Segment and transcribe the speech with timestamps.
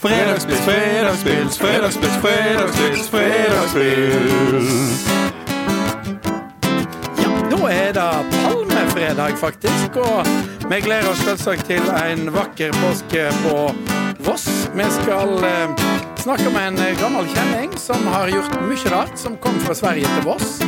[0.00, 5.04] Fredagspils, fredagspils, fredagspils, fredagspils, fredagspils.
[7.20, 10.00] Ja, nå er det palmefredag, faktisk.
[10.00, 10.24] Og
[10.70, 13.58] vi gleder oss selvsagt til en vakker påske på
[14.24, 14.48] Voss.
[14.72, 15.68] Vi skal eh,
[16.24, 20.30] snakke med en gammel kjenning som har gjort mye rart, som kom fra Sverige til
[20.30, 20.62] Voss.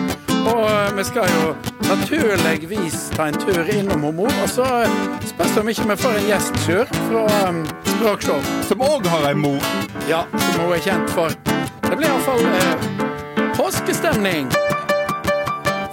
[0.44, 1.54] Og eh, vi skal jo
[1.96, 4.22] naturligvis ta en tur innom henne.
[4.42, 4.66] Og så
[5.26, 8.40] spørs det om ikke vi får en gjest sjøl fra um, Språkshow.
[8.68, 9.62] Som òg har ei mor.
[10.08, 11.34] Ja, som hun er kjent for.
[11.88, 12.74] Det blir iallfall eh,
[13.56, 14.48] påskestemning.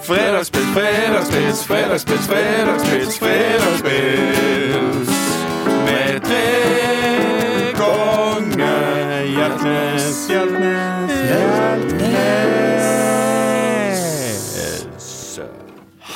[0.06, 5.10] Fredagspils, fredagspils, fredagspils, fredagspils, fredagspils.
[5.86, 6.46] Med tre
[7.78, 9.22] konger.
[9.36, 11.99] Hjeltnes, Hjeltnes, Hjeltnes.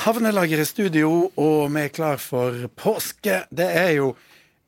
[0.05, 1.07] Havnelager i studio,
[1.41, 3.39] og vi er klar for påske.
[3.49, 4.11] Det er jo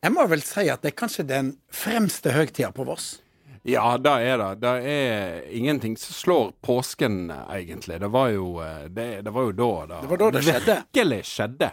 [0.02, 3.20] Jeg må vel si at det er kanskje den fremste høgtida på Voss.
[3.62, 4.50] Ja, det er det.
[4.64, 8.00] Det er ingenting som slår påsken, egentlig.
[8.02, 10.78] Det var jo, eh, det, det var jo da det, Det var da det skjedde.
[10.82, 11.72] virkelig skjedde.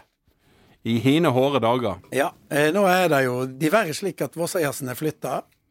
[0.85, 2.01] I hine hårde dager.
[2.13, 4.99] Ja, eh, Nå er det jo diverre slik at Vossajazzen er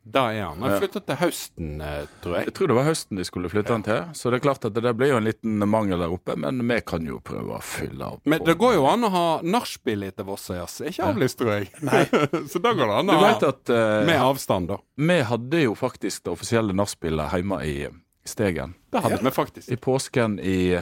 [0.04, 0.60] Det er han.
[0.60, 2.48] Han flyttet til høsten, eh, tror jeg.
[2.50, 4.76] Jeg tror det var høsten de skulle flytte han til, så det er klart at
[4.76, 8.10] det blir jo en liten mangel der oppe, men vi kan jo prøve å fylle
[8.16, 8.22] opp.
[8.28, 10.82] Men det går jo an å ha nachspiel etter Vossøyas.
[10.90, 11.72] Ikke avlyst, tror jeg.
[12.52, 14.80] Så da går det an å ha at uh, med avstand, da.
[15.00, 17.76] vi hadde jo faktisk det offisielle nachspielet hjemme i
[18.24, 18.72] Stegen.
[18.92, 19.68] Det hadde vi faktisk.
[19.68, 20.80] I påsken i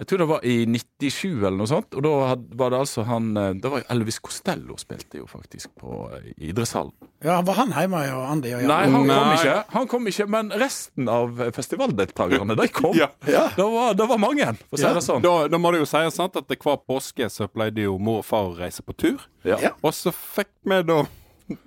[0.00, 1.92] Jeg tror det var i 97 eller noe sånt.
[1.98, 2.12] Og da
[2.56, 6.30] var det altså han Da Det var jo Elvis Costello spilte jo faktisk på eh,
[6.38, 6.94] i idrettshallen.
[7.20, 10.48] Ja, Var han hjemme og Andy og Nei, han kom ikke, han kom ikke, men
[10.62, 12.96] resten av festivaldeltakerne, de kom.
[13.00, 13.10] Ja.
[13.28, 13.44] Ja.
[13.56, 14.94] Det, var, det var mange, for å si Ja.
[14.96, 15.20] det sånn.
[15.24, 18.26] Da, da må det jo sies sant, at hver påske så pleide jo mor og
[18.28, 19.20] far å reise på tur.
[19.44, 19.60] Ja.
[19.60, 19.74] Ja.
[19.84, 21.02] Og så fikk vi da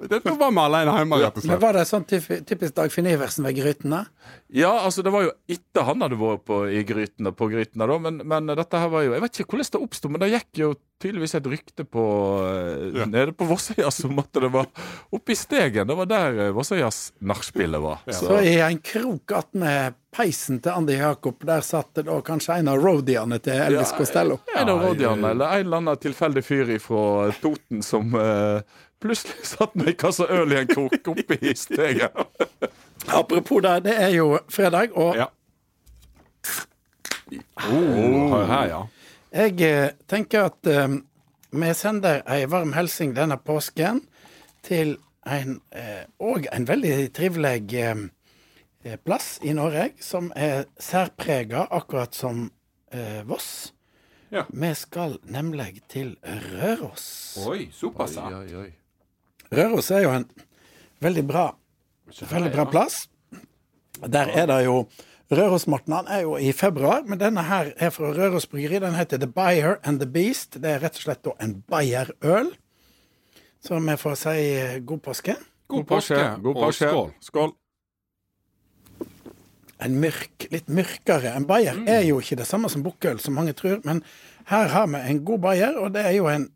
[0.09, 1.59] det, Da var vi alene hjemme, rett og Men.
[1.63, 4.05] Var det sånn typ- typisk Dagfinn Iversen ved grytene?
[4.53, 7.97] Ja, altså det var jo etter han hadde vært på, i grytene, på grytene, da.
[7.99, 10.61] Men, men dette her var jo Jeg vet ikke hvordan det oppsto, men det gikk
[10.61, 12.03] jo tydeligvis et rykte på
[12.47, 13.05] eh, Ja.
[13.09, 14.69] nede på Vossøya som at det var
[15.11, 15.87] oppe i Stegen.
[15.89, 17.99] Det var der uh, Vossøyas nachspielet var.
[18.13, 22.69] Så i en krok attmed peisen til Andi Jakob, der satt det da kanskje en
[22.71, 24.37] av roadiene til Elvis Costello.
[24.55, 28.61] En av roadiene, eller en eller annen tilfeldig fyr fra Toten som eh,
[29.03, 32.15] plutselig satt med ei kasse øl i en krok oppe i steget.
[33.07, 35.29] Apropos det, det er jo fredag, og Ja.
[37.71, 38.81] Oh, her, ja.
[39.33, 40.99] jeg eh, tenker at um,
[41.53, 44.03] vi sender ei varm hilsen denne påsken
[44.65, 48.03] til en eh, og en veldig trivelig eh,
[48.83, 52.51] eh, plass i Norge, som er særprega, akkurat som
[52.91, 53.73] eh, Voss.
[54.33, 54.45] Ja.
[54.49, 57.37] Vi skal nemlig til Røros.
[57.47, 58.71] Oi, såpass, Oi, Oi, oi.
[59.53, 60.27] Røros er jo en
[61.03, 61.47] veldig bra,
[62.29, 63.07] veldig bra plass.
[64.03, 64.83] Der er det jo
[65.33, 68.81] Rørosmorten han er jo i februar, men denne her er fra Røros Bryggeri.
[68.83, 70.59] Den heter The Buyer and the Beast.
[70.61, 72.51] Det er rett og slett en Bayer-øl.
[73.63, 75.37] Så vi får si eh, god påske.
[75.71, 76.19] God påske.
[76.43, 76.89] God Og påske.
[76.91, 77.13] skål.
[77.23, 77.53] Skål.
[79.83, 81.31] En mørk, litt mørkere.
[81.35, 84.03] En Bayer er jo ikke det samme som bukkøl, som mange tror, men
[84.51, 86.49] her har vi en god Bayer, og det er jo en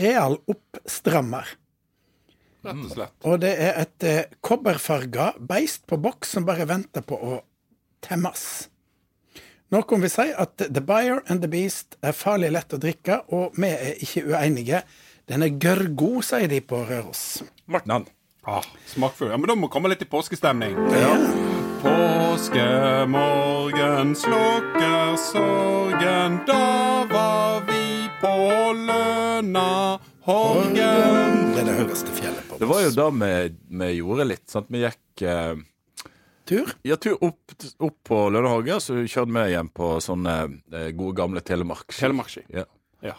[0.00, 1.54] real oppstrammer.
[2.64, 3.14] Rett og slett.
[3.28, 7.40] Og det er et eh, kobberfarga beist på boks som bare venter på å
[8.04, 8.44] temmes.
[9.74, 13.56] Noen vil si at The Buyer and the Beast er farlig lett å drikke, og
[13.58, 14.84] vi er ikke uenige.
[15.26, 17.42] Den er gørrgod, sier de på Røros.
[17.66, 18.04] Martnan.
[18.44, 19.30] Ah, smakfull.
[19.32, 20.76] Ja, men da må vi komme litt i påskestemning.
[21.84, 27.84] Påskemorgen slukker sorgen, da var vi
[28.20, 28.34] på
[28.84, 29.98] Løna
[30.28, 31.32] Horgen.
[31.54, 33.30] Det er det høyeste fjellet Det var jo da vi,
[33.80, 34.44] vi gjorde litt.
[34.50, 34.70] sant?
[34.72, 35.54] Vi gikk eh,
[36.48, 36.72] tur.
[36.86, 40.38] ja, tur opp, opp på Lønnehagen, så kjørte vi hjem på sånne
[40.72, 41.92] eh, gode gamle Telemark.
[41.94, 42.46] Telemarkski.
[42.54, 42.64] Ja.
[43.04, 43.14] Ja.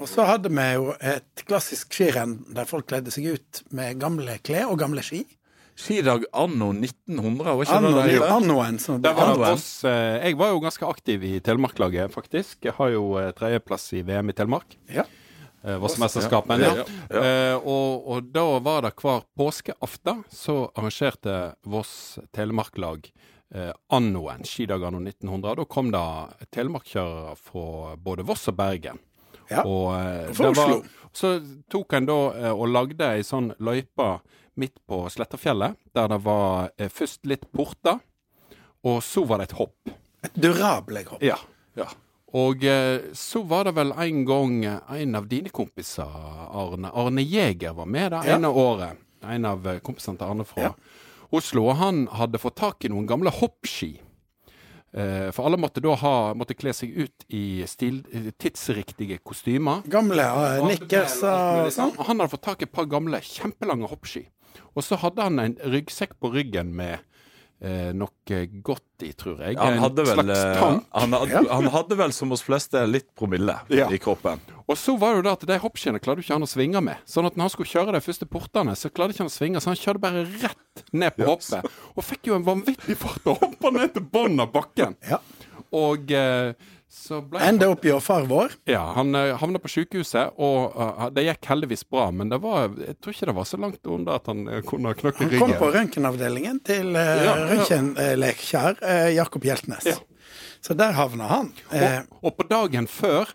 [0.00, 4.38] Og så hadde vi jo et klassisk skirenn der folk kledde seg ut med gamle
[4.42, 5.22] klær og gamle ski.
[5.78, 8.26] Skidag anno 1900, var ikke Anno, det det?
[8.28, 8.76] annoen.
[8.82, 9.00] Sånn.
[9.04, 12.58] Det var oss, eh, jeg var jo ganske aktiv i Telemarklaget, faktisk.
[12.66, 14.76] Jeg har jo eh, tredjeplass i VM i Telemark.
[14.92, 15.06] Ja.
[15.64, 16.60] Eh, Vossmesterskapet.
[16.60, 23.10] Ja, Ja, ja, Eh, og, og da var det hver påskeaften så arrangerte Voss Telemarklag
[23.54, 25.56] eh, annoen, skidag anno 1900.
[25.60, 26.02] Da kom det
[26.50, 28.98] telemarkkjørere fra både Voss og Bergen.
[29.50, 29.62] Ja.
[29.68, 30.80] Og eh, Fra Oslo.
[30.80, 31.34] var, så
[31.70, 34.16] tok en da eh, og lagde ei sånn løype
[34.60, 38.00] midt på Slettafjellet, der det var eh, først litt porter,
[38.84, 39.92] og så var det et hopp.
[40.26, 41.22] Et durable hopp.
[41.24, 41.36] Ja.
[41.78, 41.86] Ja.
[42.38, 47.74] Og eh, så var det vel en gang en av dine kompiser, Arne Arne Jæger,
[47.76, 48.36] var med det Ja.
[48.38, 48.96] ene året.
[49.22, 50.62] En av eh, kompisene til Arne fra.
[50.62, 50.72] Ja.
[51.32, 53.98] Oslo, og han hadde fått tak i noen gamle hoppski.
[54.92, 58.02] Eh, for alle måtte da ha, måtte kle seg ut i stil,
[58.40, 59.80] tidsriktige kostymer.
[59.88, 61.94] Gamle uh, nikkers og sånn.
[61.96, 64.26] Og han hadde fått tak i et par gamle, kjempelange hoppski.
[64.76, 67.00] Og så hadde han en ryggsekk på ryggen med
[67.62, 69.56] eh, noe godt i, tror jeg.
[69.58, 70.84] Han hadde, vel, slags eh, tank.
[70.98, 73.88] han, hadde, han hadde vel som oss fleste litt promille Ja.
[73.90, 74.42] i kroppen.
[74.66, 77.00] Og så var det jo det at de hoppskiene klarte ikke han å svinge med.
[77.08, 79.62] Sånn at når han skulle kjøre de første portene, så klarte ikke han å svinge,
[79.62, 81.66] så han kjørte bare rett ned på hoppet.
[81.96, 84.94] Og fikk jo en vanvittig fart og hoppa ned til bunnen av bakken.
[85.10, 85.18] Ja.
[85.72, 86.54] Og eh,
[87.40, 88.52] Enda opp i far vår.
[88.68, 92.10] Ja, han uh, havna på sykehuset, og uh, det gikk heldigvis bra.
[92.12, 94.92] Men det var, jeg tror ikke det var så langt unna at han uh, kunne
[94.92, 95.30] ha ryggen.
[95.30, 99.88] Han kom på røntgenavdelingen til uh, Ja, uh, Jakob Hjeltnes.
[99.88, 99.96] Ja.
[100.62, 101.48] Så der havna han.
[101.72, 103.32] Eh, Og, og på dagen før,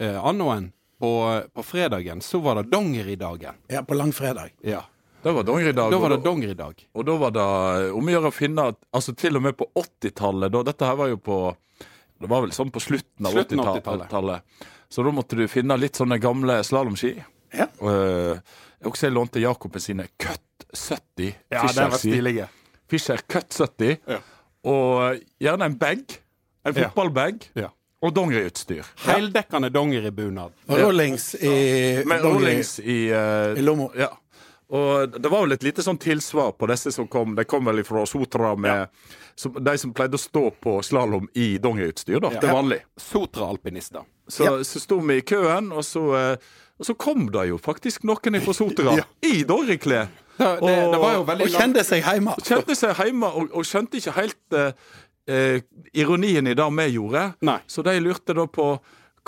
[0.00, 0.70] uh, annoen,
[1.00, 1.10] på,
[1.56, 3.56] på fredagen, så var det dongeridagen.
[3.72, 4.52] ja, på langfredag.
[4.60, 4.82] Ja.
[5.22, 5.90] Det var dongeridag.
[5.92, 6.86] Da var det og, dongeridag.
[6.92, 7.46] og da var det
[7.92, 11.10] om å gjøre å finne Altså til og med på 80-tallet, da Dette her var
[11.12, 11.38] jo på
[12.20, 14.66] Det var vel sånn på slutten av 80-tallet.
[14.90, 17.14] Så da måtte du finne litt sånne gamle slalåmski.
[17.56, 17.66] Ja.
[17.80, 18.40] Og, eh,
[18.86, 21.34] også jeg lånte Jakob sine Cut 70.
[21.48, 22.10] Ja, Fischer den var ski.
[22.12, 22.48] stilige.
[22.90, 23.98] Fischer Cut 70.
[24.06, 24.18] Ja.
[24.64, 26.18] Og gjerne en bag.
[26.64, 27.46] En fotballbag.
[27.54, 27.70] Ja.
[28.02, 28.84] Og dongeriutstyr.
[29.04, 30.52] Heldekkende dongeribunad.
[30.68, 33.90] Og rollings i Med rollings i, uh, i lomma.
[33.96, 34.08] Ja.
[34.70, 37.34] Og det var vel et lite sånn tilsvar på disse som kom.
[37.34, 38.88] De kom vel fra Sotra med
[39.34, 42.32] som, De som pleide å stå på slalåm i dongeriutstyr, da.
[42.36, 42.40] Ja.
[42.42, 42.80] Til vanlig.
[43.00, 44.06] Sotra-alpinister.
[44.30, 46.50] Så, så sto vi i køen, og så, eh,
[46.80, 49.06] og så kom det jo faktisk noen fra Sotra Ja.
[49.26, 50.10] i dongeriklær.
[50.40, 52.36] Det, det, det var jo veldig Og kjente seg hjemme.
[52.48, 54.70] Kjente seg hjemme og, og skjønte ikke helt eh,
[55.28, 55.58] eh,
[55.92, 57.26] ironien i det vi gjorde.
[57.44, 57.58] Nei.
[57.68, 58.70] Så de lurte da på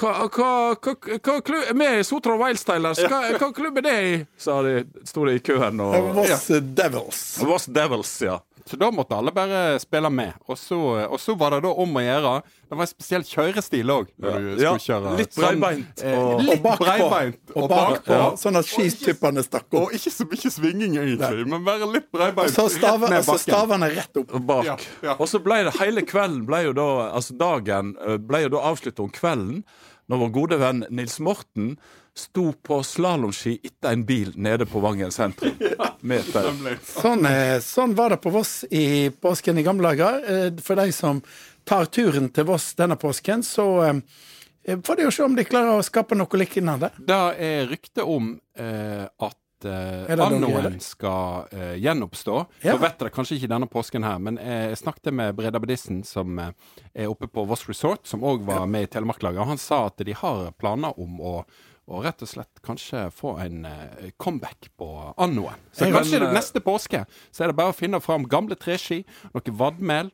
[0.01, 0.47] hva, hva,
[0.81, 3.03] hva, hva klubb, Vi er Sotra Wildstylers.
[3.05, 4.15] Hva, hva klubb er det i?
[4.41, 4.87] sa de.
[5.05, 6.49] Sto de i køen og Voss
[6.81, 7.21] Devils.
[7.45, 8.39] Voss Devils, ja.
[8.65, 10.33] Så da måtte alle bare spille med.
[10.47, 10.77] Og så,
[11.11, 14.13] og så var det da om å gjøre Det var en spesiell kjørestil òg.
[14.23, 14.73] Ja.
[14.79, 15.17] Kjøre.
[15.19, 17.35] litt breibeint Sånn, eh, og- litt Og bakpå.
[17.57, 18.31] Og bakpå, Ja.
[18.39, 19.81] sånn at skistuppene stakk opp.
[19.83, 22.51] Og ikke så mye svinging, egentlig, men bare litt breibeint.
[22.55, 24.47] Så, stava, rett ned så stavene rett opp.
[24.47, 24.65] bak.
[24.65, 25.17] Ja, ja.
[25.19, 28.59] Og så ble det hele kvelden ble jo da, altså dagen eh, ble jo da
[28.73, 29.65] avslutta om kvelden
[30.11, 31.77] når vår gode venn Nils Morten
[32.15, 35.55] sto på slalåmski etter en bil nede på Vangen sentrum.
[36.03, 36.25] Med
[36.83, 40.19] Sånn, eh, sånn var det på Voss i påsken i gamle dager.
[40.27, 41.23] Eh, For de som
[41.65, 45.79] tar turen til Voss denne påsken, så eh, får de jo se om de klarer
[45.79, 46.91] å skape noe lignende.
[46.99, 52.37] Det er rykte om eh, at eh, Er annoen skal eh, gjenoppstå.
[52.67, 52.75] Ja.
[52.75, 56.03] Så vet dere kanskje ikke denne påsken her, men eh, jeg snakket med Breda Bedissen,
[56.05, 56.51] som eh,
[56.93, 60.03] er oppe på Voss Resort, som òg var med i Telemarklaget, og han sa at
[60.03, 61.37] de har planer om å
[61.89, 64.87] og rett og slett kanskje få en uh, comeback på
[65.19, 65.59] annoen.
[65.73, 68.55] Så Jeg- kanskje kan, eh, neste påske så er det bare å finne fram gamle
[68.57, 70.13] treski, noe vadmel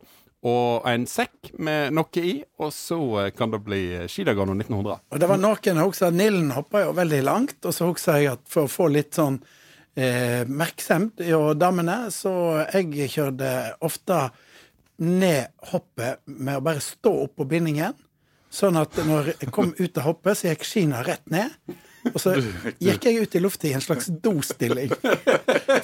[0.49, 5.01] og en sekk med noe i, og så eh, kan det bli eh, 1900.
[5.13, 8.41] Og det var noen også, Nillen hoppa jo veldig langt, og så husker jeg at
[8.49, 9.41] for å få litt sånn
[9.97, 14.31] eh, merksemd hos damene, så jeg kjørte ofte
[14.99, 17.95] ned hoppet med å bare stå opp på bindingen.
[18.51, 21.53] Sånn at når jeg kom ut av hoppet, så gikk skina rett ned.
[22.15, 22.35] Og så
[22.81, 24.93] gikk jeg ut i lufta i en slags dostilling.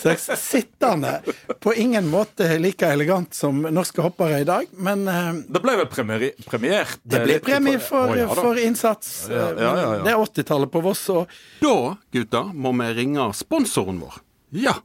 [0.01, 1.19] Så jeg sittende.
[1.61, 5.91] På ingen måte like elegant som norske hoppere i dag, men eh, Det ble vel
[5.91, 6.99] premiert?
[7.03, 9.27] det ble premie for, for innsats.
[9.29, 10.03] Ja, eh, ja, ja, ja.
[10.07, 11.77] Det er 80-tallet på Voss, og Da,
[12.15, 14.21] gutter, må vi ringe sponsoren vår.
[14.65, 14.79] Ja.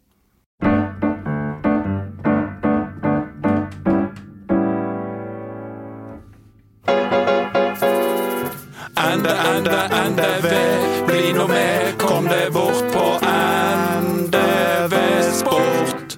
[9.10, 9.78] Ende, ende,
[10.10, 10.48] NDV,
[11.08, 13.06] bli nå med, kom deg bort på
[14.06, 14.94] NDV
[15.34, 16.18] Sport.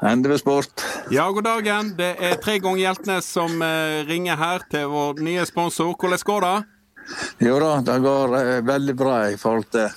[0.00, 0.86] NDV Sport.
[1.12, 1.92] Ja, god dagen.
[2.00, 5.92] Det er tre ganger Hjeltnes som eh, ringer her til vår nye sponsor.
[5.92, 6.56] Hvordan går det?
[7.50, 9.92] Jo da, det går eh, veldig bra i forhold til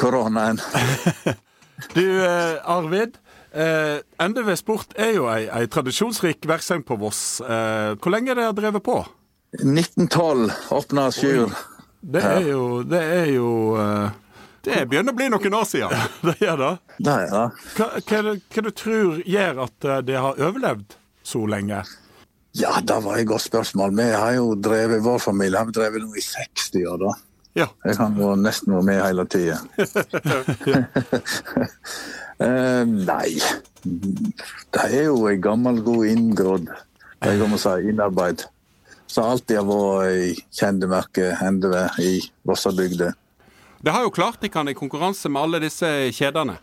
[0.00, 0.62] koronaen.
[1.96, 3.16] Du, eh, Arvid.
[3.52, 7.40] Eh, NDV Sport er jo ei, ei tradisjonsrik verkseng på Voss.
[7.44, 8.96] Eh, hvor lenge har dere drevet på?
[9.60, 11.52] 1912 åpna Sjur.
[12.00, 14.08] Det er jo Det er jo eh,
[14.64, 15.92] Det begynner å bli noen år siden.
[16.26, 16.70] Det gjør det.
[16.98, 17.42] Det er det.
[17.76, 18.22] Hva, hva,
[18.54, 21.82] hva du tror gjør at eh, det har overlevd så lenge?
[22.56, 23.94] Ja, det var et godt spørsmål.
[23.96, 26.98] Vi har jo drevet, Vår familie har drevet nå i 60 år.
[27.04, 27.12] da.
[27.58, 27.66] Ja.
[27.84, 29.58] Jeg kan jo nesten være med hele tida.
[32.40, 33.30] uh, nei
[34.72, 36.72] Det er jo en gammel, god inngrodd
[37.22, 38.42] jeg må si, innarbeid.
[39.06, 42.12] Som alltid har vært ei kjendemerke NDV i
[42.48, 43.12] Vossabygda.
[43.82, 46.56] Det har jo klart de kan i konkurranse med alle disse kjedene.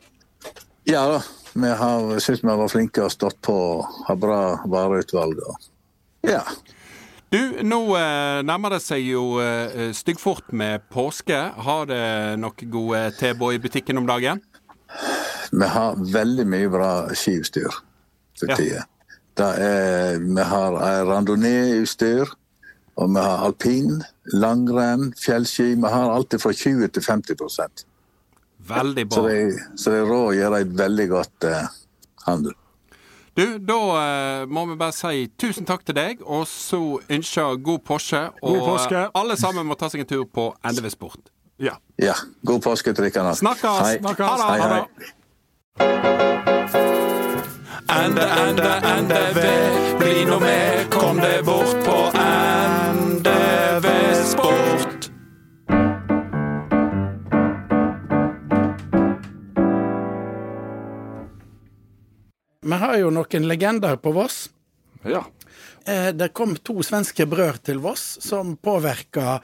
[0.88, 1.22] Ja da.
[1.54, 5.40] Vi har syntes vi har vært flinke og stått på og har bra vareutvalg.
[6.28, 6.44] Ja.
[7.30, 11.38] Du, nå eh, nærmer det seg jo eh, styggfort med påske.
[11.62, 12.02] Har det
[12.42, 14.42] noe gode tilbud i butikken om dagen?
[15.54, 17.70] Vi har veldig mye bra skiutstyr
[18.40, 18.56] for Ja.
[18.58, 18.86] tida.
[19.40, 22.28] Det er, vi har ei randonee-utstyr,
[23.00, 24.02] og vi har alpin,
[24.34, 25.76] langrenn, fjellski.
[25.80, 27.86] Vi har alltid fra 20 til 50
[28.70, 29.30] Veldig Så bra.
[29.30, 31.70] det, så det er råd å gjøre et veldig godt eh,
[32.26, 32.58] handel.
[33.40, 33.76] Du, da
[34.42, 38.20] eh, må vi bare si tusen takk til deg, og så ønsker god påske.
[38.42, 38.98] Og God påske.
[39.06, 41.32] eh, alle sammen må ta seg en tur på NDV Sport.
[41.60, 41.78] Ja.
[41.96, 43.32] Ja, god påske til dere.
[43.40, 43.80] Snakkes!
[43.86, 43.96] Hei.
[44.04, 44.28] Snakkes.
[44.28, 44.44] Ha det!
[44.50, 44.84] Hei, hei.
[45.00, 45.16] det.
[47.90, 48.70] Ende, ende,
[49.06, 49.40] NDV,
[50.04, 51.98] bli nå med, kom deg bort på
[53.00, 53.88] NDV
[54.36, 54.89] Sport.
[62.70, 64.50] Vi har jo noen legender på Voss.
[65.08, 65.24] Ja.
[65.88, 69.40] Eh, Det kom to svenske brødre til Voss som påvirka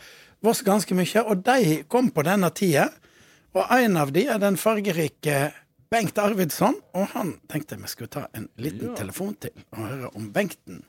[0.45, 2.89] Voss ganske mye, og de kom på denne tida.
[3.55, 5.53] Og en av de er den fargerike
[5.89, 10.29] Bengt Arvidsson, og han tenkte vi skulle ta en liten telefon til og høre om
[10.35, 10.83] Bengten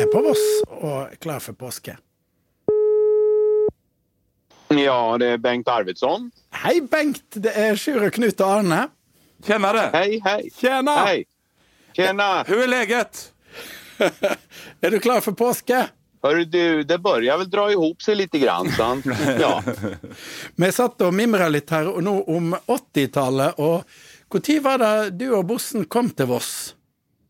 [0.00, 1.96] er på Voss og klar for påske.
[4.70, 6.28] Ja, det er Bengt Arvidsson.
[6.62, 7.24] Hei, Bengt!
[7.34, 8.84] Det er Sjur, Knut og Arne.
[9.42, 9.88] Tjenere!
[9.96, 10.50] Hei, hei.
[10.54, 10.94] Tjena!
[11.08, 11.24] Hej.
[11.92, 12.42] Tjena!
[12.42, 13.32] Hur är läget?
[14.80, 15.88] Er du klar for påske?
[16.22, 19.04] Hörru du, det börjar väl dra ihop sig lite grann, sant?
[19.40, 19.62] Ja.
[20.56, 23.84] Vi satt og mimra litt her og nå om 80-tallet, og
[24.30, 26.74] når var det du og Bossen kom til Voss?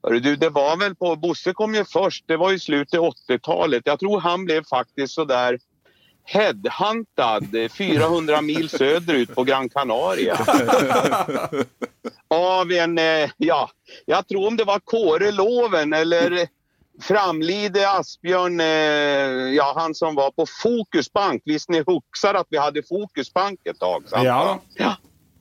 [0.03, 1.17] Hörru du, det var väl på...
[1.17, 2.25] Bosse kom ju först.
[2.27, 3.83] Det var i slutet av 80-talet.
[3.85, 5.59] Jag tror han blev faktiskt så där
[6.25, 10.39] headhuntad eh, 400 mil söderut på Gran Canaria.
[12.29, 13.71] Av en, eh, ja,
[14.07, 16.49] jag tror om det var Kåre Loven eller
[17.01, 21.43] Framlide Asbjörn, eh, ja han som var på Fokusbank.
[21.45, 24.25] Visst ni husker at vi hadde Fokusbank et dag, sant?
[24.25, 24.61] Ja.
[24.77, 24.97] Ja.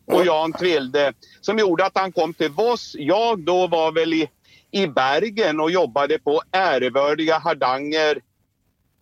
[0.10, 2.96] Og Jan Tvilde som gjorde at han kom til Voss.
[2.98, 4.24] Jeg da var vel i,
[4.72, 8.22] i Bergen og jobbet på ärevördiga Hardanger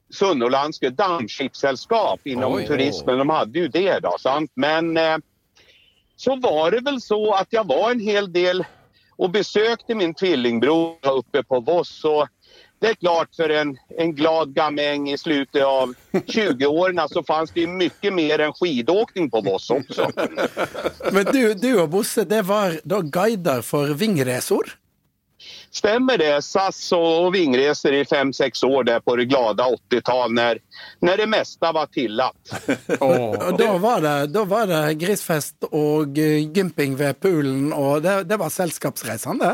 [0.10, 2.68] Sunnolandske Dampskipsselskap inom Oj.
[2.68, 3.18] turismen.
[3.18, 4.14] De hadde jo det da.
[4.20, 4.52] sant?
[4.56, 5.18] Men eh,
[6.18, 8.66] så var det väl så att jag var en hel del
[9.16, 12.04] och besökte min tvillingbror uppe på Voss.
[12.06, 12.28] Och
[12.80, 17.68] det är klart för en, en glad gamäng i slutet av 20-åren så fanns det
[17.68, 20.12] mye mycket mer än skidåkning på Voss också.
[21.12, 24.78] Men du, du og Bosse, det var da guider for vingresor?
[25.78, 26.42] Stämmer det?
[26.42, 30.60] SAS och vingresor i 5-6 år där på det glada 80-tal när,
[31.00, 32.36] när det mesta var tillatt.
[33.00, 33.58] oh.
[33.58, 38.40] da var det, da var det grisfest og eh, gymping ved poolen, og det, det
[38.42, 39.54] var selskapsreisende?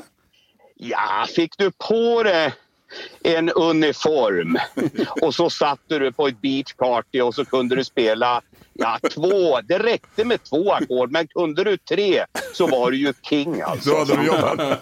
[0.79, 2.53] Ja, fikk du på det
[3.23, 4.55] en uniform
[5.23, 8.37] og så satt du på et beachparty og så kunde du spela
[8.73, 9.61] ja, två.
[9.61, 13.89] Det räckte med två ackord, men kunde du tre så var du ju king alltså.
[13.89, 14.79] Då hade du jobbat.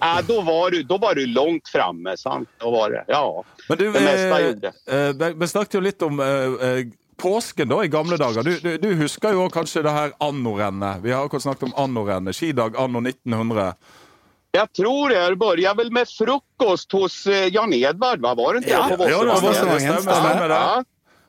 [0.00, 2.48] Ja, då, var du, då var du långt framme, sant?
[2.58, 3.44] Då var det, ja.
[3.68, 4.72] Men du, Det eh, gjorde.
[5.28, 8.42] eh, vi snakket jo litt om eh, eh, påsken da i gamle dager.
[8.42, 10.96] Du, du, du husker jo kanskje det her annorennet.
[11.02, 12.36] Vi har akkurat snakket om annorennet.
[12.36, 13.74] Skidag anno 1900.
[14.50, 18.34] Jag tror det började väl med frukost hos eh, Jan Edvard, va?
[18.34, 18.96] Var det inte Ja, det?
[18.96, 20.54] På Ja, det stemmer, det stemmer, stemmer det.
[20.54, 20.84] Ja.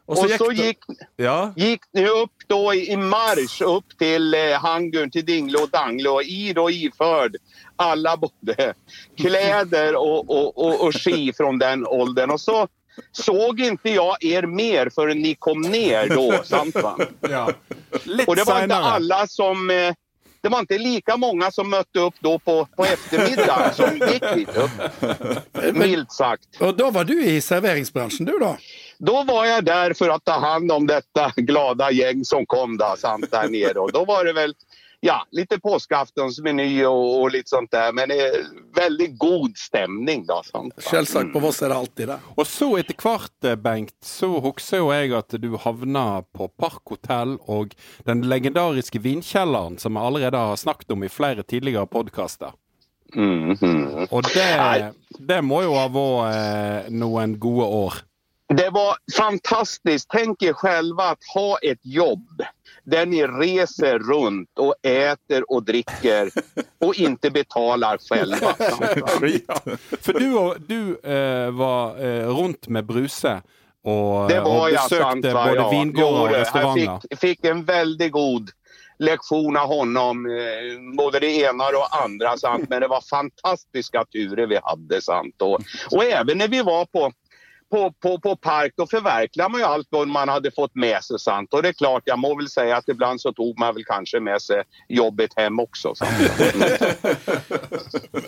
[0.07, 0.77] Och så gikk så gick,
[1.15, 1.53] Ja.
[1.55, 6.23] gick ni upp då i marsch upp till eh, Hangun, till Dingle och Dangle och
[6.23, 7.35] i då iförd
[7.75, 8.73] alla både
[9.17, 12.29] kläder och, och, och, och ski från den åldern.
[12.31, 12.67] Och så
[13.11, 16.97] såg inte jag er mer förrän ni kom ner då, sant va?
[17.29, 17.51] Ja.
[18.27, 19.69] Och det var inte alla som...
[19.69, 19.93] Eh,
[20.41, 24.57] det var inte lika många som mötte upp då på, på eftermiddagen som gick dit
[24.57, 24.71] upp.
[25.73, 26.61] Milt sagt.
[26.61, 28.57] Og da var du i serveringsbransjen, du da?
[28.99, 32.95] Då var jag där för att ta hand om detta glada gäng som kom då,
[32.97, 33.79] sant, där nere.
[33.79, 34.53] Och då var det väl
[34.99, 37.93] ja, lite påskaftonsmeny och, och litt sånt der.
[37.93, 40.41] Men veldig väldigt god stemning, da.
[40.43, 40.73] Sant.
[40.77, 42.19] Selvsagt, på Voss er det alltid det.
[42.35, 46.83] Og så etter hvert, eh, Bengt, så husker jo jeg at du havna på Park
[46.89, 47.75] hotell og
[48.05, 52.55] den legendariske vinkjelleren som vi allerede har snakket om i flere tidligere podkaster.
[53.15, 54.07] Mhm.
[54.11, 58.01] Og det, det må jo ha vært eh, noen gode år.
[58.53, 60.09] Det var fantastiskt.
[60.09, 62.43] Tänk er själva att ha ett jobb
[62.83, 66.29] där ni reser runt och äter och dricker
[66.79, 68.55] och inte betalar själva.
[69.47, 69.75] ja.
[70.01, 73.41] För du, du eh, var eh, rundt med Bruse
[73.83, 75.69] og, Det var og jag sant besøkte både Ja.
[75.69, 76.99] vingårder og restauranger.
[77.09, 78.49] Jag fick, fick en väldigt god
[78.99, 82.37] lektion av honom, eh, både det ena och det andra.
[82.37, 82.69] Sant?
[82.69, 85.01] Men det var fantastiska turer vi hade.
[85.01, 85.41] Sant?
[85.41, 85.59] Och,
[85.91, 87.11] och även när vi var på
[87.69, 91.19] på, på, på park, då förverkligar man ju allt man hade fått med sig.
[91.19, 91.53] Sant?
[91.53, 94.19] Och det är klart, jag må väl säga att ibland så tog man väl kanske
[94.19, 95.93] med sig jobbet hem också.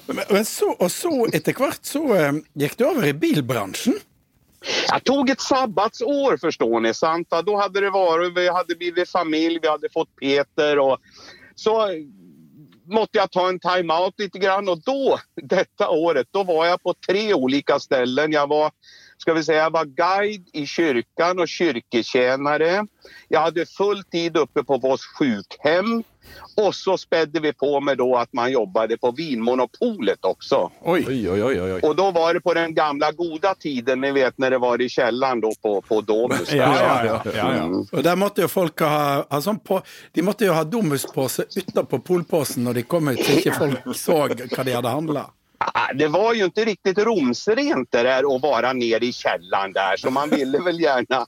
[0.05, 3.99] Men, men så, och så etter hvert så eh, gikk du over i bilbransjen.
[4.87, 6.93] Jag tog ett sabbatsår förstår ni.
[6.93, 7.29] Sant?
[7.45, 10.97] Då hade det varit, vi hade blivit familj, vi hade fått Peter och
[11.55, 11.87] så
[12.85, 16.93] måtte jag ta en time-out lite grann och då, detta året, då var jag på
[17.07, 18.31] tre olika ställen.
[18.31, 18.71] Jag var,
[19.21, 22.85] ska vi si, Jeg var guide i kyrkan og kyrketjenere.
[23.29, 25.99] Jeg hadde full tid oppe på vårt sjukhem
[26.55, 30.71] Og så spedde vi på med då att man jobbade på Vinmonopolet også.
[30.81, 31.05] Oi.
[31.07, 34.49] Oi, oi, oi, Og da var det på den gamle, gode tiden, ni vet når
[34.49, 36.53] det var i kjelleren då på, på Domus.
[36.59, 37.21] Ja, ja, ja.
[37.35, 37.63] ja, ja.
[37.65, 37.85] Mm.
[37.91, 41.99] Og der måtte jo folk ha, ha sånn på, De måtte jo ha Domus-pose utapå
[41.99, 45.29] polposen når de kom ut, så ikke folk så hva de hadde handla.
[45.61, 49.97] Ah, Det var ju inte riktigt romsrent det där att vara nere i källaren där
[49.97, 51.25] så man ville väl gärna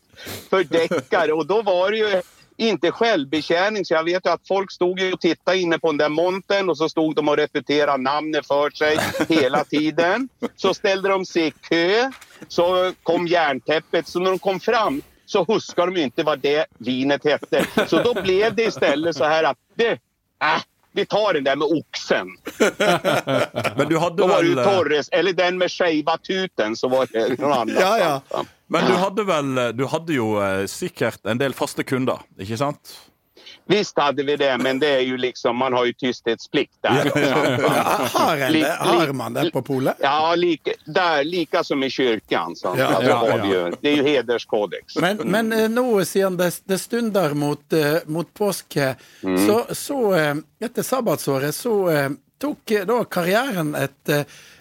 [0.50, 2.22] fördäcka det och då var det ju
[2.58, 5.98] inte självbetjäning så jag vet ju att folk stod ju och tittade inne på den
[5.98, 8.98] där montern och så stod de och repeterade namnet för sig
[9.30, 10.30] hela tiden.
[10.56, 12.12] Så ställde de sig i kö,
[12.48, 17.24] så kom järntäppet så när de kom fram så huskade de inte vad det vinet
[17.24, 17.66] hette.
[17.88, 19.92] Så då blev det istället så här att det,
[20.42, 20.62] äh,
[20.94, 22.28] vi tar den där med oxen.
[23.78, 27.52] Men du hadde vel eh, Torres, eller den med skeiva tuten så var det noen
[27.52, 27.76] annan.
[27.80, 28.44] Ja, ja.
[28.72, 32.96] Men du hadde vel Du hadde jo eh, sikkert en del faste kunder, ikke sant?
[33.72, 37.12] Visst hade vi det, men det är ju liksom, man har ju tysthetsplikt där.
[37.16, 39.96] Ja, har, en det, har man det på polet?
[40.00, 42.56] Ja, lika, där, lika som i kyrkan.
[42.56, 42.76] Så.
[42.78, 43.40] Ja, ja, ja.
[43.44, 44.96] vi ju, det är ju hederskodex.
[44.96, 49.48] Men, men eh, nå siden det, det stunder mot, eh, mot påske, Mm.
[49.48, 51.74] så, så eh, etter sabbatsåret så
[52.42, 54.10] tok da karrieren et,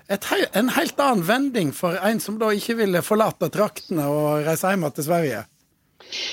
[0.08, 4.68] et, en helt annen vending for en som da ikke ville forlate traktene og reise
[4.72, 5.44] hjem til Sverige.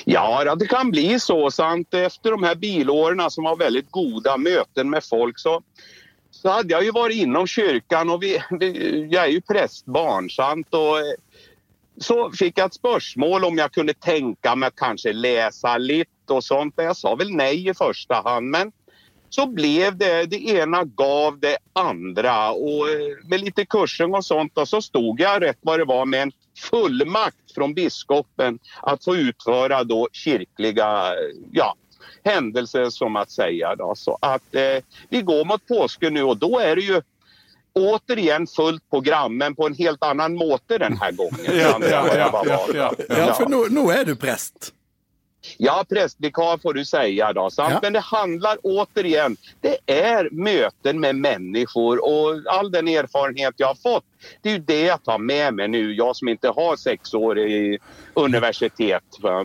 [0.05, 1.51] Ja, det kan bli så.
[1.51, 1.93] Sant?
[1.93, 5.61] Efter de här bilåren som var väldigt goda möten med folk så,
[6.31, 10.29] så hade jag ju varit inom kyrkan och vi, vi, jag är ju prästbarn.
[10.29, 10.73] Sant?
[10.73, 11.15] Och, eh,
[11.97, 16.77] så fikk jeg et spørsmål om jeg kunne tenke meg kanskje lese litt og sånt.
[16.77, 18.51] Jag sa vel nei i første hand.
[18.53, 18.71] Men
[19.33, 22.49] så ble det, det ene gav det andre.
[22.49, 26.05] och eh, med litt kursing og sånt og så stod jeg rett hvor det var
[26.05, 31.13] med en fullmakt från biskopen att få utföra då kyrkliga
[31.52, 31.76] ja,
[32.24, 33.76] händelser som att säga.
[33.76, 33.93] Då.
[33.96, 37.02] Så att eh, vi går mot påsken nu och då är det ju
[37.74, 41.39] återigen fullt program men på en helt annan måte den här gången.
[41.46, 44.74] Ja, än vad ja, ja, ja, Ja, for nå, nå er du prest.
[45.57, 47.49] Ja, prästvikar får du säga då.
[47.49, 47.71] Sant?
[47.73, 47.79] Ja.
[47.81, 53.75] Men det handlar återigen, det är möten med människor och all den erfarenhet jag har
[53.75, 54.03] fått,
[54.41, 55.93] det är ju det jag tar med mig nu.
[55.93, 57.79] Jag som inte har sex år i
[58.13, 59.03] universitet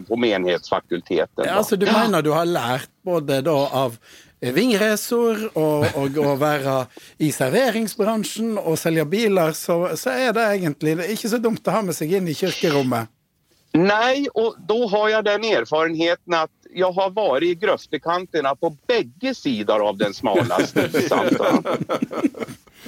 [0.08, 1.44] på menighetsfakulteten.
[1.44, 1.58] Ja, då.
[1.58, 3.96] altså, du mener du har lært både da av
[4.40, 6.76] eh, vingresor og, og å være
[7.18, 11.82] i serveringsbransjen og selge biler, så, så er det egentlig ikke så dumt å ha
[11.86, 13.10] med seg inn i kirkerommet.
[13.72, 19.35] Nej, och då har jag den erfarenheten att jag har varit i gröftekanterna på bägge
[19.35, 21.38] sidor av den smala stigen.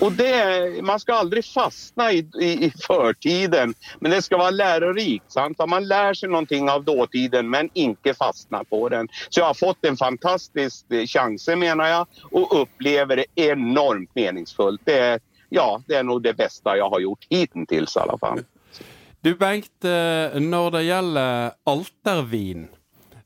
[0.01, 5.33] Och det, man ska aldrig fastna i, i, i förtiden, men det ska vara lärorikt.
[5.33, 5.59] Sant?
[5.69, 9.09] Man lär sig någonting av dåtiden, men inte fastna på den.
[9.29, 14.81] Så jag har fått en fantastisk eh, chans, menar jag, och upplever det enormt meningsfullt.
[14.85, 18.41] Det är, ja, det är nog det bästa jag har gjort hittills i alla fall.
[19.25, 22.69] Du Bengt, eh, når det gjelder altervin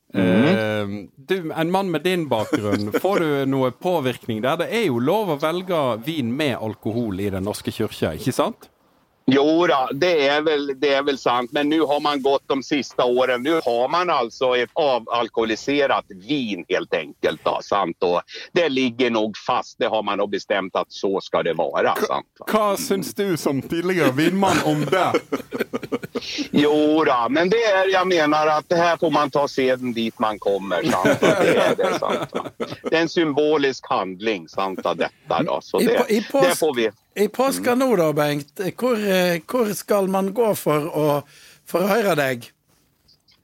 [0.09, 1.11] Mm.
[1.17, 4.57] du, En mann med din bakgrunn, får du noe påvirkning der?
[4.57, 8.71] Det er jo lov å velge vin med alkohol i Den norske kyrkja, ikke sant?
[9.31, 11.53] Jo, då, det, är väl, det är väl sant.
[11.53, 13.43] Men nu har man gått de sista åren.
[13.43, 17.41] Nu har man alltså ett avalkoholiserat vin helt enkelt.
[17.45, 17.97] Då, sant?
[18.01, 19.79] Och det ligger nog fast.
[19.79, 21.95] Det har man bestemt bestämt att så ska det vara.
[21.95, 22.27] Sant?
[22.53, 25.13] Hva syns du som tidligere vinmann om det?
[26.51, 30.19] Jo, då, men det är, jag menar att det här får man ta seden dit
[30.19, 30.83] man kommer.
[30.83, 31.21] Sant?
[31.21, 32.33] Det, är det, sant?
[32.91, 35.43] det är en symbolisk handling sant, av detta.
[35.43, 35.61] Då.
[35.63, 36.91] Så I det, på- i det får vi.
[37.19, 41.07] I påska nå da, Bengt, hvor, eh, hvor skal man gå for å,
[41.67, 42.47] for å høre deg?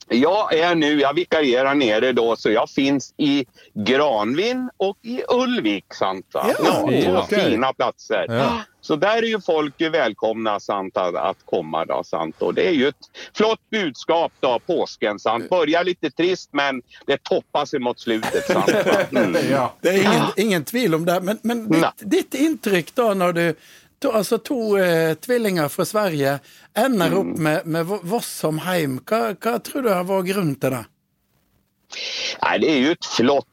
[0.09, 5.85] Jag är nu, jag vikarierar nere då, så jag finns i Granvin och i Ulvik.
[5.95, 7.51] Sant, Ja, Ja, två okay.
[7.51, 8.27] fina platser.
[8.29, 8.59] Ja.
[8.81, 11.85] Så där är ju folk välkomna sant, att, komma.
[11.85, 12.43] Då, sant?
[12.43, 15.19] Och det är ju ett flott budskap, då, påsken.
[15.19, 15.51] Sant?
[15.51, 18.47] Börjar lite trist, men det toppar sig mot slutet.
[18.47, 18.71] Sant.
[19.15, 19.37] Mm.
[19.51, 19.75] Ja.
[19.81, 21.21] Det er ingen, ingen tvil om det.
[21.21, 23.55] Men, men ditt, ditt intryck da, når du
[24.05, 26.39] to, Altså to eh, tvillinger fra Sverige
[26.79, 30.77] ender opp med, med Voss som heim, hva, hva tror du har vært grunnen til
[30.77, 30.85] det?
[32.43, 33.51] Nei, det er jo et flott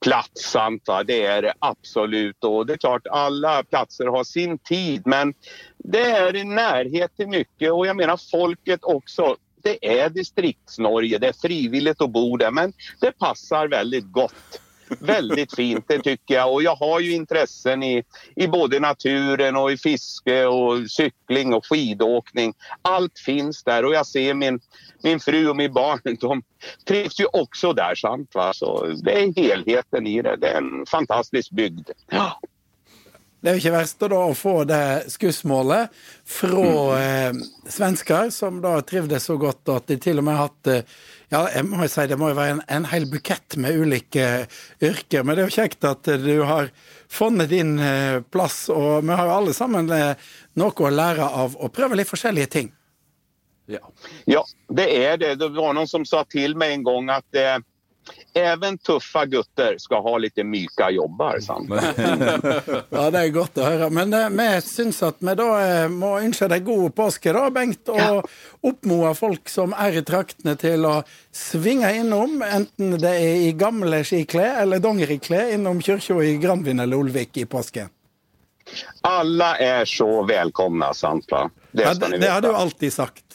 [0.00, 1.02] plass, sant, va?
[1.02, 2.44] det är det absolut.
[2.44, 5.34] Och det är klart, alla platser har sin tid, men
[5.78, 7.72] det är i närhet till mycket.
[7.72, 9.36] Och jag menar folket också.
[9.62, 14.60] Det är distriktsnorge, det är frivilligt att bo där, men det passar väldigt gott.
[14.98, 16.52] Väldigt fint, det tycker jag.
[16.52, 18.04] Och jag har ju intressen i,
[18.36, 22.54] i både naturen och i fiske och cykling och skidåkning.
[22.82, 24.60] Allt finns där och jag ser min,
[25.02, 26.42] min fru och min barn, de
[26.88, 27.94] trivs ju också där.
[27.94, 28.52] Sant, va?
[28.52, 30.36] Så det är helheten i det.
[30.36, 31.90] Det är en fantastisk bygd.
[32.10, 32.40] Ja.
[33.40, 35.94] Det er jo ikke verst da å få det skussmålet
[36.28, 36.64] fra
[37.00, 37.38] eh,
[37.72, 40.98] svensker, som da trivdes så godt at de til og med har hatt eh,
[41.30, 44.48] Ja, jeg må jo si det må jo være en, en hel bukett med ulike
[44.82, 46.72] yrker, men det er jo kjekt at eh, du har
[47.10, 51.54] funnet din eh, plass, og vi har jo alle sammen eh, noe å lære av
[51.54, 52.72] å prøve litt forskjellige ting.
[53.70, 53.84] Ja.
[54.26, 54.42] ja,
[54.74, 55.36] det er det.
[55.38, 57.60] Det var noen som sa til meg en gang at eh,
[58.34, 61.70] även tuffa gutter skal ha litt myka jobber, Sant?
[62.90, 63.90] Ja, det er godt å høre.
[63.94, 67.90] Men eh, vi syns at vi da eh, må ønske deg god påske, da, Bengt.
[67.90, 68.26] Og
[68.66, 70.96] oppmode folk som er i traktene til å
[71.34, 77.00] svinge innom, enten det er i gamle skiklær eller dongeriklær, innom kirka i Granvin eller
[77.00, 77.90] Olvik i påsken.
[79.00, 81.26] Alla är så välkomna, sant?
[81.72, 83.24] Det Ja, det, det har du alltid sagt.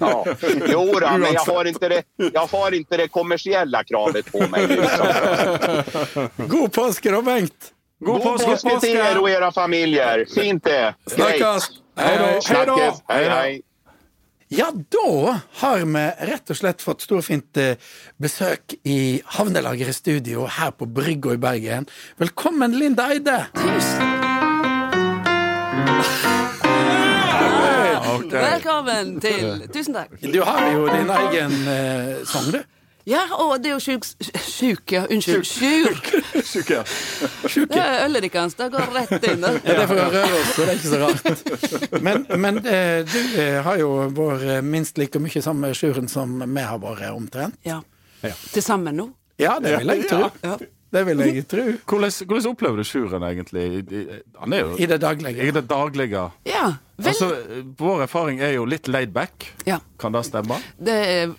[0.00, 0.26] Ja.
[0.68, 4.66] Jo, då, men jag har, inte det, jag har inte det kommersiella kravet på mig.
[4.66, 5.06] Liksom.
[6.36, 7.72] God påske, da, Bengt.
[8.00, 10.26] God påske till er och era familjer.
[10.34, 10.94] Fint det.
[11.06, 11.68] Snakkes.
[11.96, 12.40] Hei da.
[12.40, 13.02] Snackes.
[13.08, 13.62] Hej, hej.
[14.50, 17.74] Ja, da har vi rett og slett fått storfint eh,
[18.16, 21.88] besøk i Havnelageret studio her på Brygga i Bergen.
[22.16, 23.42] Velkommen, Linda Eide.
[28.28, 30.18] Velkommen til Tusen takk.
[30.22, 32.60] Du har jo din egen eh, sang, du.
[33.08, 34.04] Ja, og det er jo sjuk
[34.36, 35.04] Sjuk, ja.
[35.08, 35.44] Unnskyld.
[35.48, 36.10] Sjuk.
[36.44, 36.82] Sjuke.
[37.72, 38.56] Det er ølet deres.
[38.58, 39.46] Det går rett inn.
[39.68, 42.02] Ja, det å røre oss, så det er ikke så rart.
[42.06, 46.36] Men, men eh, du eh, har jo vært minst like mye sammen med Sjuren som
[46.42, 47.56] vi har vært, omtrent.
[47.66, 47.80] Ja.
[48.52, 49.08] Til sammen nå.
[49.40, 50.28] Ja, det vil jeg tro.
[50.44, 50.58] Ja.
[50.90, 51.62] Det vil jeg tro.
[51.90, 53.64] Hvordan, hvordan opplever du Sjuren egentlig?
[54.40, 55.44] Han er jo I det daglige.
[55.44, 56.22] i det daglige.
[56.48, 56.66] Ja.
[56.96, 57.28] Vel, Altså,
[57.78, 59.50] vår erfaring er jo litt laid back.
[59.68, 59.78] ja.
[60.00, 60.56] Kan det stemme?
[60.80, 61.34] Det er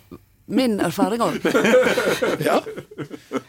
[0.46, 1.40] min erfaring òg.
[2.46, 2.60] Ja.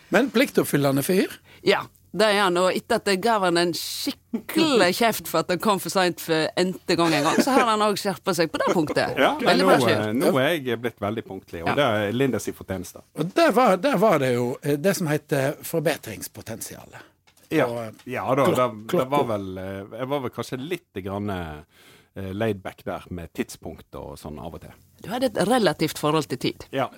[0.09, 1.37] Men pliktoppfyllende fyr.
[1.63, 1.83] Ja.
[2.12, 5.62] Det er han, og etter at jeg ga han en skikkelig kjeft for at han
[5.63, 8.60] kom for seint for n-te gang en gang, så har han òg skjerpa seg på
[8.60, 9.13] det punktet.
[9.15, 10.12] Ja, Veldig bra, eh, Sjur.
[10.19, 11.76] nå er jeg blitt veldig punktlig, og Ja.
[11.80, 13.04] det er Lindas fortjeneste.
[13.15, 17.08] Og der var, der var det jo eh, det som heter forbedringspotensialet.
[17.52, 21.30] Ja, Og, ja da, det, det var vel eh, Jeg var vel kanskje litt grann
[21.30, 24.71] eh, laid back der med tidspunkt og sånn av og til.
[25.04, 26.67] Du hadde et relativt forhold til tid.
[26.76, 26.89] Ja.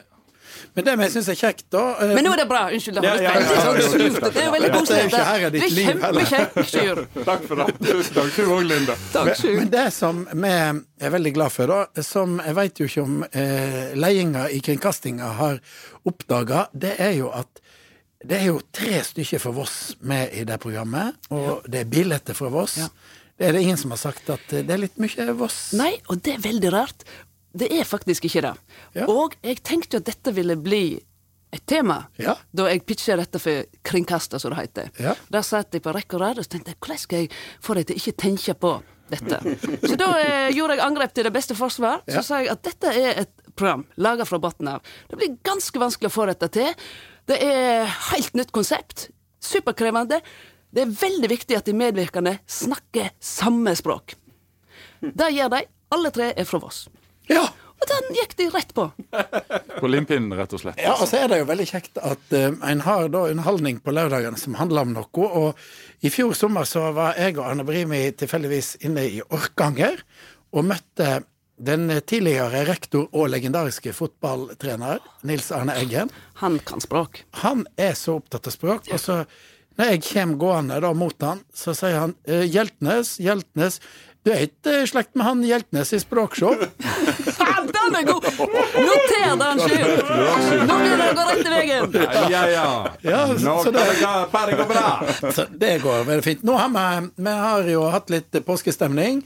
[0.74, 2.62] Men det vi syns er kjekt, da uh, Men nå er det bra.
[2.74, 3.00] Unnskyld.
[3.00, 4.30] Det, Ja, ja, ja, det er ja, ja, ja.
[4.34, 5.04] Det jo veldig er jo koselig.
[5.24, 6.30] er Det er liv, heller.
[6.34, 7.68] kjempekjekt, Takk for det.
[7.84, 8.32] Tusen takk.
[8.38, 8.98] Du òg, Linda.
[9.14, 12.90] Takk, Men, men det som vi er veldig glad for, da, som jeg veit jo
[12.90, 15.60] ikke om eh, ledelsen i kringkastinga har
[16.08, 17.62] oppdaga, det er jo at
[18.24, 19.76] det er jo tre stykker fra Voss
[20.08, 22.78] med i det programmet, og det er billetter fra Voss.
[22.80, 22.88] Ja.
[23.36, 25.74] Det er det ingen som har sagt at det er litt mye Voss.
[25.76, 27.04] Nei, og det er veldig rart.
[27.54, 28.54] Det er faktisk ikke det.
[28.98, 29.06] Ja.
[29.12, 31.00] Og jeg tenkte jo at dette ville bli
[31.54, 32.34] et tema Ja.
[32.52, 34.90] da jeg pitcha dette for kringkaster, som det heter.
[35.00, 35.14] Ja.
[35.30, 37.30] Der satt jeg på rekke og rad og tenkte hvordan skal jeg
[37.62, 38.72] få dem til ikke tenke på
[39.12, 39.38] dette?
[39.90, 42.02] Så da eh, gjorde jeg angrep til det beste forsvar.
[42.08, 42.22] Så Ja.
[42.26, 44.82] sa jeg at dette er et program laga fra bunnen av.
[45.12, 46.74] Det blir ganske vanskelig å få dette til.
[47.30, 49.12] Det er helt nytt konsept.
[49.40, 50.22] Superkrevende.
[50.74, 54.16] Det er veldig viktig at de medvirkende snakker samme språk.
[55.04, 55.62] Det gjør de.
[55.94, 56.88] Alle tre er fra Voss.
[57.32, 57.48] Ja.
[57.84, 58.86] Og den gikk de rett på.
[59.82, 60.80] På limpinnen, rett og slett.
[60.80, 63.92] Ja, og så er det jo veldig kjekt at uh, en har da underholdning på
[63.92, 65.28] lørdagene som handler om noe.
[65.28, 70.00] Og i fjor sommer så var jeg og Arne Brimi tilfeldigvis inne i Orkanger
[70.56, 71.26] og møtte
[71.64, 76.12] den tidligere rektor og legendariske fotballtrener Nils Arne Eggen.
[76.40, 77.26] Han kan språk.
[77.44, 78.88] Han er så opptatt av språk.
[78.96, 79.24] Og så
[79.80, 83.80] når jeg kommer gående da mot han, så sier han eh, Hjeltnes, Hjeltnes.
[84.24, 86.54] Du er ikke i slekt med han Hjeltnes i språkshow?
[87.74, 88.24] Den er god!
[88.34, 90.12] Noter den, Sjur!
[90.68, 91.96] Nå blir det å gå rett i veien.
[92.32, 92.68] Ja, ja.
[93.04, 94.86] Ja, Nå så kan det- gå- bra.
[95.36, 96.46] Så det går veldig fint.
[96.48, 99.20] Nå har vi, vi har jo hatt litt påskestemning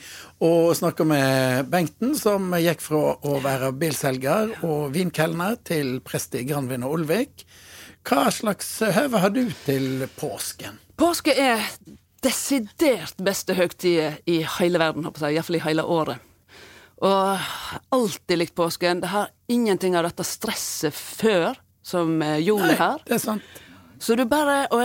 [0.43, 6.43] og snakka med Bengten, som gikk fra å være bilselger og vinkelner til prest i
[6.49, 7.45] Granvin og Olvik.
[8.07, 10.81] Hva slags høve har du til påsken?
[10.97, 11.61] Påske er
[12.25, 16.23] desidert beste høgtid i hele verden, iallfall i hele året.
[17.05, 17.49] Og
[17.93, 19.03] alltid likt påsken.
[19.03, 23.03] Det har ingenting av dette stresset før som eh, jula har.
[23.05, 23.61] Det er sant.
[24.01, 24.81] Så du bare og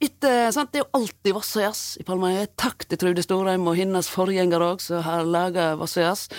[0.00, 2.32] etter, sant, Det er jo alltid Vossajazz i Palma.
[2.58, 6.30] Takk til Trude Storheim og hennes forgjenger òg, som har laga Vossajazz.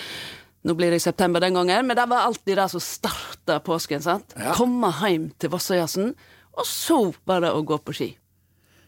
[0.66, 4.02] Nå blir det i september den gangen, men det var alltid det som starta påsken.
[4.02, 4.34] sant?
[4.36, 4.54] Ja.
[4.58, 6.12] Komme hjem til Vossajazzen,
[6.52, 8.10] og så bare å gå på ski.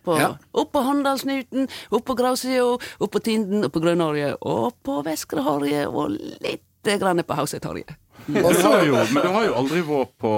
[0.04, 0.34] På, Ja.
[0.52, 2.64] Opp på Håndalsnuten, opp på Grausida,
[3.00, 6.12] opp på Tinden, opp på Grønårje, og på Veskrehorget, og
[6.44, 6.62] litt
[7.00, 7.96] grann på Hausetorget.
[8.26, 10.34] Men du har jo aldri vært på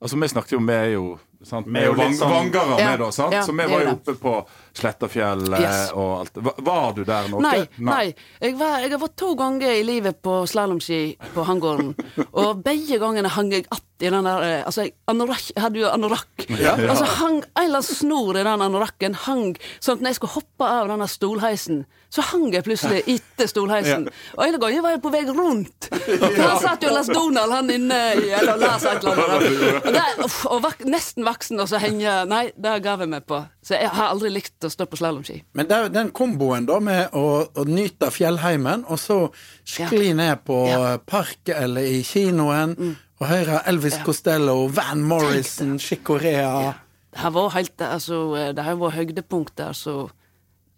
[0.00, 1.02] Altså, vi snakket jo, vi er jo
[1.44, 1.66] sant?
[1.68, 3.32] Vi er jo vang, sånn- vangere Ja, med, da, sant?
[3.32, 4.34] ja, så vi var jo oppe på
[4.76, 5.90] Slettafjell Yes.
[5.94, 6.34] og alt.
[6.36, 7.42] Var, var du der noe?
[7.42, 8.14] Nei, nei.
[8.40, 11.94] Jeg, var, jeg har vært to ganger i livet på slalåmski på hangården.
[12.40, 15.80] Og begge gangene hang jeg att i den der eh, Altså, jeg, anorak, jeg hadde
[15.82, 16.46] jo anorakk.
[16.90, 20.36] Altså, hang, en eller annen snor i den anorakken hang sånn at når jeg skulle
[20.38, 24.08] hoppe av denne stolheisen, så hang jeg plutselig etter stolheisen.
[24.38, 25.90] Og en gang jeg var jeg på vei rundt.
[25.90, 29.84] For han satt jo Lars Donald, han inne i Eller Lars et eller annet.
[29.84, 30.24] Og, der,
[30.54, 33.38] og vak, nesten voksen, og så henge Nei, det ga vi meg på.
[33.64, 35.40] Så jeg har aldri likt å stå på slalåmski.
[35.58, 39.18] Men det er den komboen da med å, å nyte fjellheimen, og så
[39.64, 40.96] skli ned på Ja.
[40.98, 42.76] park eller i kinoen
[43.20, 46.74] og høre Elvis Costello, Van Morrison, Chicorea
[47.10, 49.96] Det har vært helt, altså, det har vært høydepunkter så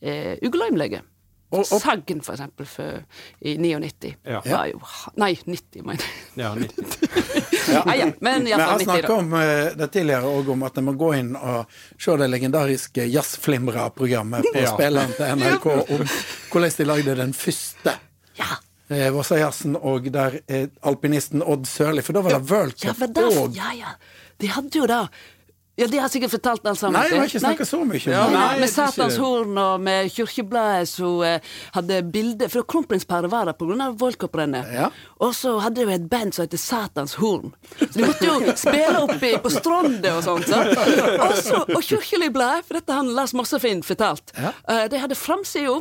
[0.03, 0.39] eh,
[1.53, 3.03] og- Sagn, for eksempel, for,
[3.41, 4.15] i 99.
[4.25, 4.41] Ja.
[4.45, 4.81] Var jo,
[5.17, 6.11] Nei, 90, mener jeg.
[6.37, 6.97] Ja, 90.
[7.73, 10.79] Ja, ja, men jeg har iallfall 90, snakka om eh, det tidligere òg, om at
[10.79, 11.67] en må gå inn og
[11.99, 14.73] se det legendariske Jazzflimra-programmet på Ja.
[14.75, 16.07] spilleren til NRK om
[16.53, 17.97] hvordan de lagde den første
[18.39, 18.57] Ja,
[18.91, 23.57] eh, Vossajazzen, og der eh, alpinisten Odd Sørli, for da var det World Cup og
[23.57, 23.95] ja, ja.
[24.43, 25.03] De hadde jo det.
[25.81, 26.99] Ja, De har sikkert fortalt alt sammen.
[27.01, 28.33] Nei, vi har ikke snakka så mye om ja, det.
[28.35, 33.33] nei, Nei, med jeg Satans horn og med Kyrkjebladet som eh, hadde bilde For kronprinsparet
[33.33, 33.87] var der pga.
[34.03, 34.69] World Cup-rennet.
[34.77, 34.91] Ja.
[35.25, 37.55] Og så hadde de jo et band som heter Satans horn.
[37.81, 40.45] Så de måtte jo spille oppi på Stronde og sånt.
[40.53, 40.61] Så.
[40.61, 44.33] Og så- og Kirkelig blad, for dette har Lars Mossefinn fortalt.
[44.37, 44.53] Ja.
[44.69, 45.81] Uh, de hadde framsida.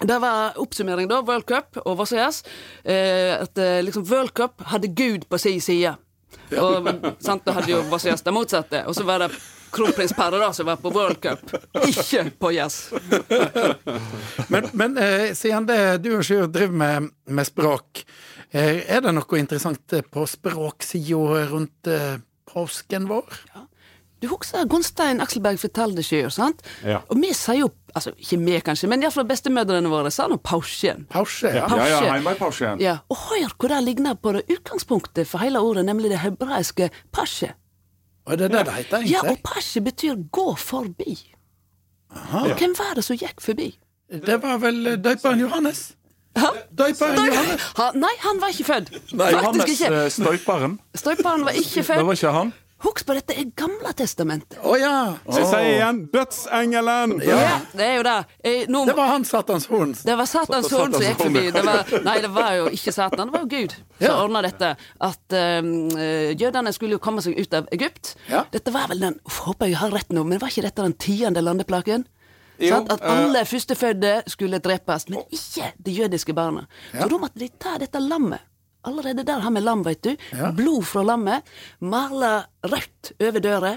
[0.00, 1.20] Det var oppsummering, da.
[1.20, 2.42] World Cup og Vossajazz.
[2.84, 5.92] Eh, at eh, liksom World Cup hadde Gud på sin side.
[6.58, 6.90] Og
[7.22, 8.84] sant, da hadde jo Vossajazz det motsatte.
[8.90, 9.30] Og så var det
[9.70, 11.52] kronprins Perre da som var på World Cup,
[11.86, 12.90] ikke på jazz.
[14.50, 18.02] Men, men eh, siden det du og Sjur driver med, med språk,
[18.50, 22.18] eh, er det noe interessant eh, på språksida rundt eh,
[22.50, 23.42] påsken vår?
[24.20, 26.28] Du husker Gunstein Akselberg fortalte Sjur?
[26.34, 26.60] sant?
[26.84, 27.00] Ja.
[27.08, 31.06] Og vi sier jo Altså, ikke vi, kanskje, men iallfall bestemødrene våre sa nå pausjen.
[31.14, 31.24] Ja.
[31.42, 31.66] Ja.
[31.76, 32.38] Ja, ja, Pause.
[32.38, 32.80] pausjen.
[32.80, 36.90] Ja, og hør hvor det ligner på det utgangspunktet for hele ordet, nemlig det hebraiske
[37.12, 37.52] pasje.
[38.26, 41.16] Og det er det det heter, Ja, og pasje betyr gå forbi.
[42.10, 43.72] Og hvem var det som gikk forbi?
[44.10, 45.92] Det var vel eh, døperen Johannes?
[46.36, 46.46] Hæ?
[46.78, 47.62] Johannes?
[47.76, 48.90] Ha, nei, han var ikke født.
[49.14, 49.94] Nei, Faktisk Johannes ikke.
[49.94, 50.78] eh, Støyperen.
[50.94, 52.52] Støyperen var ikke Det var ikke han.
[52.80, 54.56] Husk på, dette er Gamle testamentet.
[54.64, 54.92] Å ja!
[55.28, 57.12] Så jeg sier igjen Dødsengelen!
[57.26, 58.14] Ja, det er jo det.
[58.40, 59.92] Eh, nå, Det var han Satans horn.
[60.00, 61.42] Det var Satans horn som gikk forbi.
[61.52, 64.14] Det var, nei, det var jo ikke Satan, det var jo Gud som Ja.
[64.24, 64.70] ordna dette.
[65.10, 65.72] At um,
[66.40, 68.14] jødene skulle jo komme seg ut av Egypt.
[68.32, 68.46] Ja.
[68.54, 70.96] Dette var vel den uff, Håper jeg har rett nå, men var ikke dette den
[71.00, 72.06] tiende landeplaken?
[72.60, 76.66] Jo, sånn, At alle førstefødte skulle drepes, men ikke de jødiske barna.
[76.92, 78.40] Så da måtte de ta dette lammet.
[78.84, 80.14] Allerede der har vi lam, veit du.
[80.32, 80.50] Ja.
[80.56, 81.42] Blod fra lammet.
[81.80, 83.74] Mala rødt over døra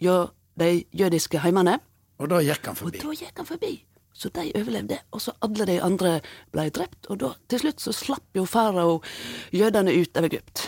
[0.00, 0.16] hjå
[0.60, 1.78] de jødiske heimene.
[2.20, 2.98] Og da gikk han Og forbi.
[3.02, 3.72] da gikk han forbi.
[4.20, 6.20] Så de overlevde, og så alle de andre
[6.52, 7.06] ble drept.
[7.08, 8.98] Og da, til slutt så slapp jo farao
[9.56, 10.66] jødene ut av Egypt.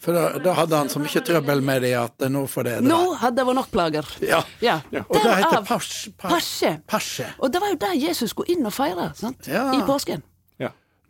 [0.00, 2.74] For da, da hadde han så mye trøbbel med det at nå får det.
[2.86, 4.08] Nå hadde det vært nok plager.
[4.24, 4.40] Ja.
[4.64, 4.78] Ja.
[5.08, 6.72] Og det heter Pasje.
[6.88, 7.28] Pasje.
[7.40, 9.48] Og det var jo der Jesus skulle inn og feire, sant?
[9.50, 9.66] Ja.
[9.76, 10.22] I påsken.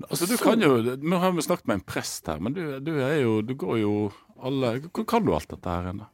[0.04, 2.92] Altså, du kan jo Nå har vi snakket med en prest her, men du, du
[3.00, 3.94] er jo Du går jo
[4.36, 6.10] alle Hvordan kan du alt dette her inne?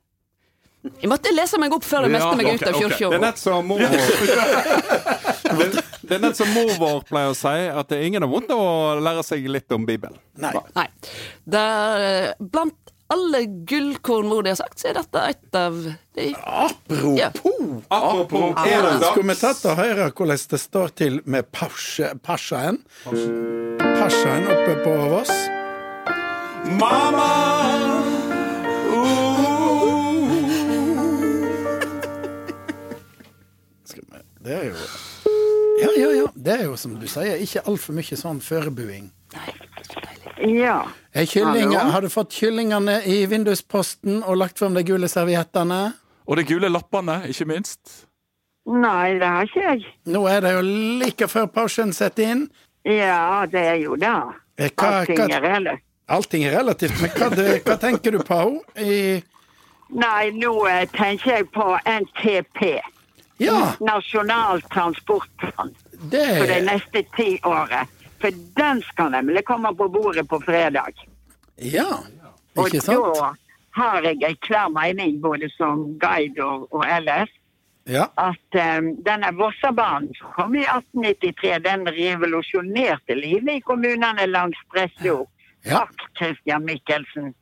[0.98, 3.10] Jeg måtte lese meg opp før jeg Ja, meldte meg ut av kirka.
[3.12, 3.92] Det er nett som mor vår
[5.60, 8.30] det, det er nett som mor vår pleier å si, at det er ingen har
[8.32, 10.18] vondt av å lære seg litt om Bibelen.
[10.42, 10.50] Nei.
[10.74, 10.88] Nei.
[11.54, 15.78] Det er, blant alle gullkorn mor de har sagt, så er dette et av
[16.16, 17.30] de Apropos Ja.
[17.92, 22.82] Apropos er det Skulle vi tatt og høre hvordan det står til med pasjaen?
[23.04, 25.34] Pasjaen oppe på Voss.
[26.78, 27.30] Mamma!
[34.42, 34.74] Det er jo
[35.82, 36.26] Ja, ja, ja.
[36.34, 39.10] Det er jo som du sier, ikke altfor mye sånn forbereding.
[40.42, 40.78] Ja.
[41.14, 45.92] Er kyllinger, har du fått kyllingene i vindusposten og lagt frem de gule serviettene?
[46.26, 48.06] Og de gule lappene, ikke minst.
[48.66, 49.84] Nei, det har ikke jeg.
[50.06, 50.60] Nå er det jo
[51.02, 52.44] like før pausen setter inn.
[52.86, 54.12] Ja, det er jo det.
[54.58, 55.82] Eh, Hva, Allting hva, er relativt.
[56.08, 58.40] allting er relativt, men hva, det- hva tenker du på?
[58.78, 59.22] I,
[59.92, 62.80] Nei, nå eh, tenker jeg på NTP.
[63.42, 65.74] ja, Nasjonal transportplan
[66.10, 67.86] det for de neste ti årene.
[68.22, 70.94] For den skal nemlig komme på bordet på fredag.
[71.58, 71.88] Ja,
[72.54, 72.98] ikke sant?
[72.98, 73.32] Og da
[73.76, 77.30] har jeg en klar mening, både som guide og, og ellers,
[77.86, 78.04] Ja.
[78.14, 85.26] at um, denne Vossabanen som kom i 1893, den revolusjonerte livet i kommunene langs Stressjord.
[85.66, 85.80] Ja.
[85.80, 87.32] Takk, Christian Michelsen.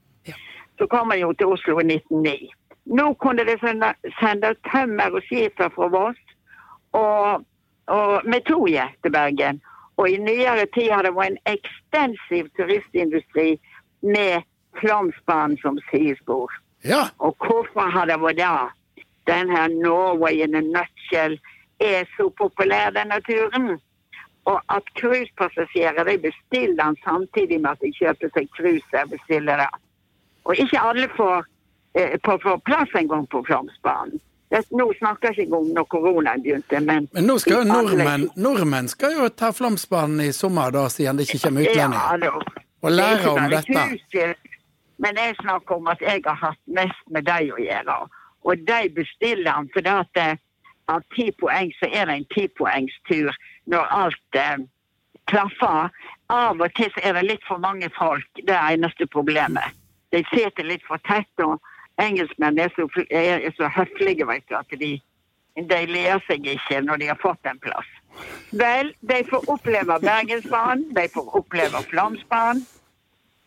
[0.78, 2.48] Så kom han jo til Oslo i 1909.
[2.96, 6.22] Nå kunne de sende, sende tømmer og skifer fra Voss
[6.96, 7.44] og,
[7.92, 9.60] og med toget til Bergen.
[10.00, 13.58] Og i nyere tid har det vært en ekstensiv turistindustri
[14.00, 14.46] med
[14.80, 16.48] Flåmsbanen som sidespor.
[16.84, 17.02] ja.
[17.18, 19.04] Og hvorfor har det vært det?
[19.28, 21.36] Den her Norway in a nutshell
[21.80, 23.76] er så populær, denne turen.
[24.48, 29.04] Og at cruisepassasjerer de bestiller den samtidig med at de kjøper seg cruise.
[29.10, 29.68] bestiller det.
[30.44, 31.44] Og ikke alle får,
[31.94, 34.20] eh, på, får plass engang på Flåmsbanen.
[34.50, 38.30] Det- Nå snakker jeg ikke om når koronaen begynte, men Men nå skal jo nordmenn
[38.36, 42.24] Nordmenn skal jo ta Flåmsbanen i sommer, da, siden det ikke kommer utlendinger.
[42.24, 42.30] Ja,
[42.82, 44.34] Og lære om dette.
[44.98, 48.08] Men jeg snakker om at jeg har hatt mest med dem å gjøre.
[48.44, 50.36] Og de bestiller den fordi at eh,
[50.88, 53.30] av ti poeng så er det en tipoengstur
[53.66, 54.56] når alt eh,
[55.30, 55.90] klaffer.
[56.30, 58.26] Av og til så er det litt for mange folk.
[58.46, 59.76] Det er eneste problemet.
[60.12, 61.60] De sitter litt for tett, og
[61.98, 64.92] engelskmenn er så, er, så høflige, vet du, at de,
[65.56, 67.88] de ler seg ikke når de har fått en plass.
[68.50, 72.66] Vel, de får oppleve Bergensbanen, de får oppleve Flåmsbanen.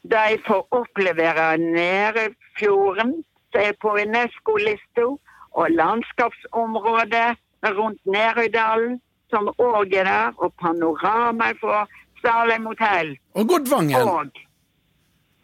[0.03, 3.13] De får opplevere Nærøyfjorden,
[3.51, 5.05] som er på UNESCO-lista,
[5.53, 7.37] og landskapsområdet
[7.77, 11.85] rundt Nærøydalen, som òg er der, og panoramaet fra
[12.21, 13.15] Salem hotell.
[13.33, 13.95] Og Godvangen.
[13.95, 14.27] Og,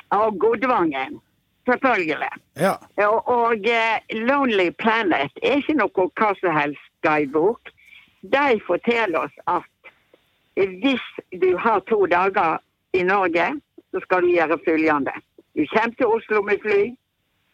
[0.09, 1.21] og Godvangen,
[1.71, 2.31] selvfølgelig.
[2.59, 2.73] Ja.
[3.05, 7.71] Og, og eh, Lonely Planet er ikke noe hva som helst guidebok.
[8.21, 9.67] De forteller oss at
[10.59, 11.05] hvis
[11.41, 12.57] du har to dager
[12.93, 13.47] i Norge,
[13.91, 15.13] så skal du gjøre følgende.
[15.55, 16.81] Du kommer til Oslo med fly.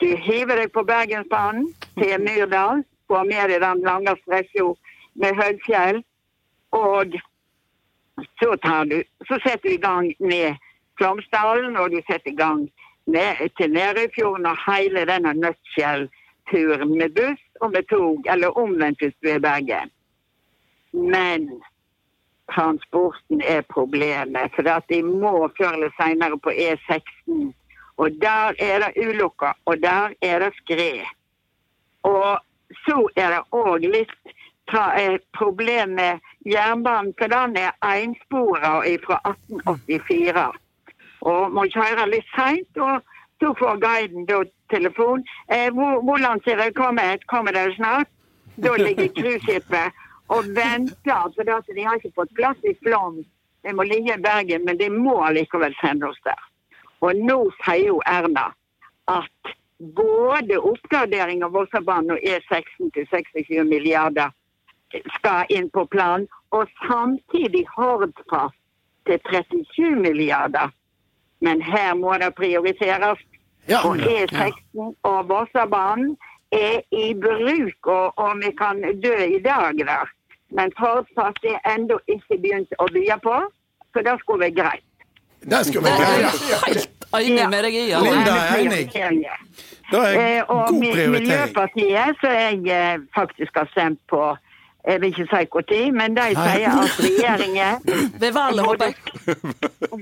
[0.01, 2.83] Du hiver deg på Bergensbanen til Myrdal.
[3.07, 4.71] Får med deg den lange strekka
[5.21, 6.01] med høyfjell.
[6.75, 7.13] Og
[8.39, 8.97] så, tar du,
[9.27, 10.55] så setter du i gang med
[10.97, 12.65] Flomsdalen, og du setter i gang
[13.05, 19.15] ned, til Nærøyfjorden og hele denne nutshell-turen med buss og med tog, eller omvendt hvis
[19.21, 19.91] du er i Bergen.
[20.93, 21.61] Men
[22.55, 27.53] transporten er problemet, for at de må før eller senere på E16.
[27.97, 31.05] Og der er det ulykker, og der er det skred.
[32.03, 32.39] Og
[32.85, 34.33] så er det òg litt
[34.73, 40.64] eh, problem med jernbanen, for den er enspora fra 1884.
[41.25, 43.01] Og må kjøre litt seint, og
[43.41, 45.25] så får guiden da telefon.
[45.51, 47.25] Eh, hvor, hvor langt er det kommet?
[47.31, 48.11] Kommer dere snart?
[48.55, 53.19] Da ligger cruiseskipet og venter, for det, de har ikke fått plass i Flåm.
[53.65, 56.41] De må ligge i Bergen, men de må likevel sende oss der.
[57.01, 58.47] Og nå sier jo Erna
[59.11, 59.53] at
[59.97, 64.31] både oppgradering av Vossabanen og E16 til 26 milliarder
[65.17, 68.57] skal inn på plan, og samtidig Hordfast
[69.05, 70.71] til 37 milliarder.
[71.45, 73.19] Men her må det prioriteres.
[73.69, 73.79] Ja.
[73.87, 76.11] Og E16 og Vossabanen
[76.53, 80.11] er i bruk, og, og vi kan dø i dag der.
[80.57, 83.37] Men Hordfast er ennå ikke begynt å bygge på,
[83.93, 84.85] så det skulle være greit.
[85.51, 86.59] Det skulle være vi Ja.
[86.67, 86.91] helt
[87.25, 87.83] enig med deg i.
[87.97, 88.83] Og Linda er enig.
[89.91, 90.93] Da er Eh, god prioritering.
[90.93, 91.11] prioritering.
[91.11, 94.21] Miljøpartiet, som jeg eh, faktisk har stemt på
[94.87, 97.79] jeg vil ikke si når, men de sier at regjeringen jeg.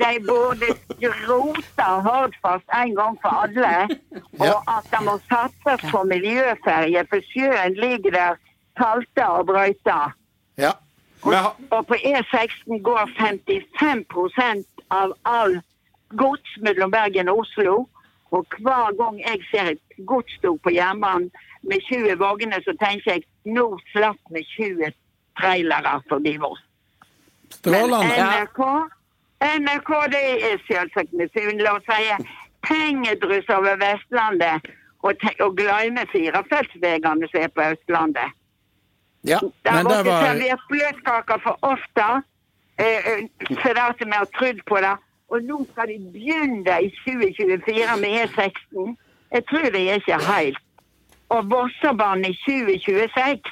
[0.03, 0.69] de både
[0.99, 3.75] skroter Hordfast en gang for alle.
[4.39, 8.41] Og at det må satses på miljøferje, for sjøen ligger der
[8.77, 9.99] salta og brøyta.
[10.57, 10.71] Ja.
[11.23, 11.31] Og,
[11.71, 15.61] Og på E16 går 55% av all
[16.19, 17.85] gods mellom Bergen og Oslo.
[18.31, 21.31] Og hver gang jeg ser et godstog på jernbanen
[21.69, 24.91] med 20 vogner, så tenker jeg nå slapp vi 20
[25.39, 26.61] trailere forbi Voss.
[27.53, 28.13] Strålende.
[28.17, 28.61] NRK,
[29.63, 32.23] NRK det er selvsagt misunnelig og sier
[32.67, 34.71] pengedryss over Vestlandet
[35.03, 38.39] og, og glemme firefeltsveiene som er på Østlandet.
[39.23, 42.07] Ja, Det men det var servert bløtkaker for ofte,
[42.79, 43.21] eh, eh,
[43.61, 44.95] for det at vi har trodd på det.
[45.31, 48.97] Og nå skal de begynne i 2024 med E16.
[49.35, 50.62] Jeg tror de er ikke helt.
[51.35, 53.51] Og Vossabanen i 2026.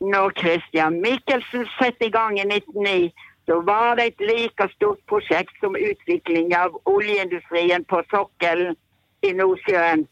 [0.00, 3.12] Når Christian Michelsen satte i gang i 1909,
[3.46, 8.76] så var det et like stort prosjekt som utvikling av oljeindustrien på sokkelen
[9.22, 10.06] i Nordsjøen.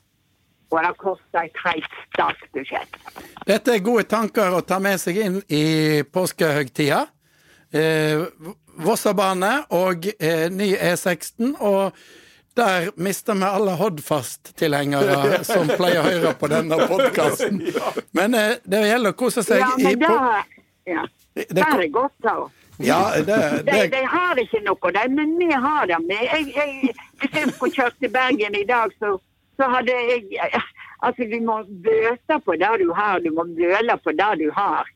[0.71, 2.99] Og det kosta et helt statsbudsjett.
[3.49, 7.07] Dette er gode tanker å ta med seg inn i påskehøgtida.
[7.73, 8.27] Eh,
[8.85, 11.55] Vossabane og eh, ny E16.
[11.65, 11.97] Og
[12.59, 17.61] der mister vi alle Hodfast-tilhengere som pleier å høre på denne podkasten.
[18.19, 21.05] Men eh, det gjelder å kose seg Ja, men på, det, ja.
[21.39, 22.35] det, det er godt, da.
[22.83, 25.97] Ja, det, De, det de har ikke noe, de, men vi har det.
[26.15, 26.93] Jeg, jeg,
[27.23, 29.17] hvis jeg skulle kjørt til Bergen i dag, så,
[29.59, 30.63] så hadde jeg
[30.99, 34.89] Altså, du må bøte på det du har, du må bøle på det du har.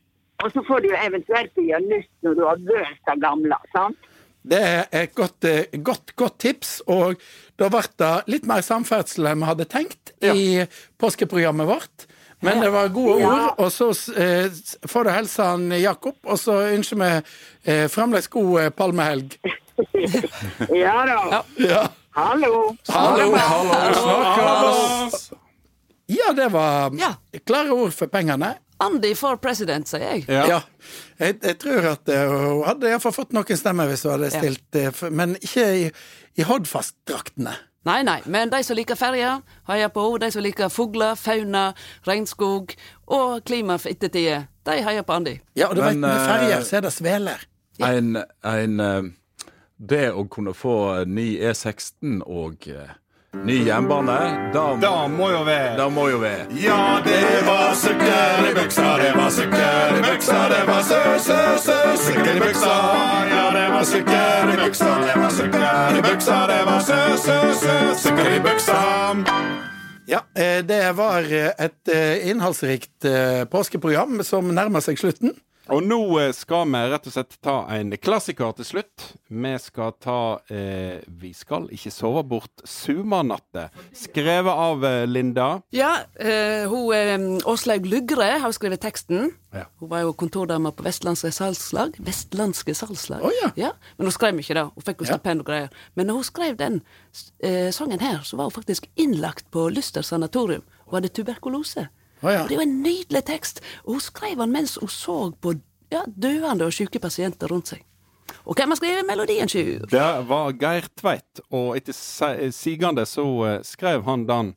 [0.42, 3.58] Og så får du eventuelt gjøre nytt når du har bølt det gamle.
[3.74, 4.08] sant?
[4.42, 7.14] Det er et godt, eh, godt, godt tips, og
[7.62, 10.64] da ble det litt mer samferdsel enn vi hadde tenkt i
[11.00, 12.06] påskeprogrammet vårt.
[12.42, 13.28] Men det var gode Ja.
[13.30, 14.48] ord, og så eh,
[14.90, 17.10] får du hilse han Jakob, og så ønsker vi
[17.70, 19.36] eh, fremdeles god eh, palmehelg.
[20.82, 21.42] Ja da.
[21.56, 21.86] Ja.
[22.12, 22.74] Hallo.
[26.06, 27.14] ja, det var Ja.
[27.46, 28.54] klare ord for pengene.
[28.82, 30.24] Andy for president, sier jeg.
[30.28, 30.62] Ja.
[31.20, 34.66] Jeg, jeg tror at eh, hun hadde iallfall fått noen stemmer hvis hun hadde stilt,
[34.74, 34.92] ja.
[35.10, 35.84] men ikke i,
[36.38, 37.54] i Hordfast-draktene.
[37.82, 40.20] Nei, nei, men de som liker ferja, heier på henne.
[40.22, 41.72] De som liker fugler, fauna,
[42.06, 42.76] regnskog
[43.10, 45.34] og klima for ettertida, de heier på Andy.
[45.58, 47.42] Ja, og du vet, med eh, ferjer så er det sveler.
[47.82, 49.10] En, en eh,
[49.82, 52.92] Det å kunne få ny E16 og eh,
[53.34, 58.44] ny jernbane, da, Da må jo være da må jo være Ja, det var sukker
[58.50, 61.78] i buksa, det var sukker i buksa, det var sø, sø, sø,
[62.12, 62.74] i buksa.
[63.32, 67.38] Ja, det var sukker i buksa, det var sukker i buksa, det var sø, sø,
[68.02, 68.78] sø, i buksa.
[70.12, 73.08] Ja, eh, det var eh, et eh, innholdsrikt
[73.50, 75.32] påskeprogram som nærmer seg slutten.
[75.72, 79.04] Og nå eh, skal vi rett og slett ta en klassiker til slutt.
[79.32, 80.16] Vi skal ta
[80.52, 85.62] eh, 'Vi skal ikke sove bort sumarnatter', skrevet av eh, Linda.
[85.72, 89.30] Ja, eh, hun eh, Åslaug Lugre har skrevet teksten.
[89.52, 89.64] Ja.
[89.80, 91.96] Hun var jo kontordame på Vestlandske salgslag.
[92.04, 93.24] Vestlandske salgslag.
[93.24, 93.72] Oh, ja.
[93.96, 94.66] Men hun skrev ikke det.
[94.76, 95.16] Hun fikk jo Ja.
[95.16, 95.72] stipend og greier.
[95.96, 96.82] Men når hun skrev den
[97.40, 100.62] eh, sangen her, så var hun faktisk innlagt på Lyster sanatorium.
[100.86, 101.88] Hun hadde tuberkulose.
[102.22, 102.42] Å, ja.
[102.46, 103.62] Det er jo en nydelig tekst.
[103.84, 105.56] Og hun skrev den mens hun så på
[105.92, 107.82] ja, døende og syke pasienter rundt seg.
[108.48, 109.82] Og hvem har skrevet melodien, Sjur?
[109.90, 111.92] Det var Geir Tveit, og etter
[112.54, 114.54] sigende så eh, skrev han den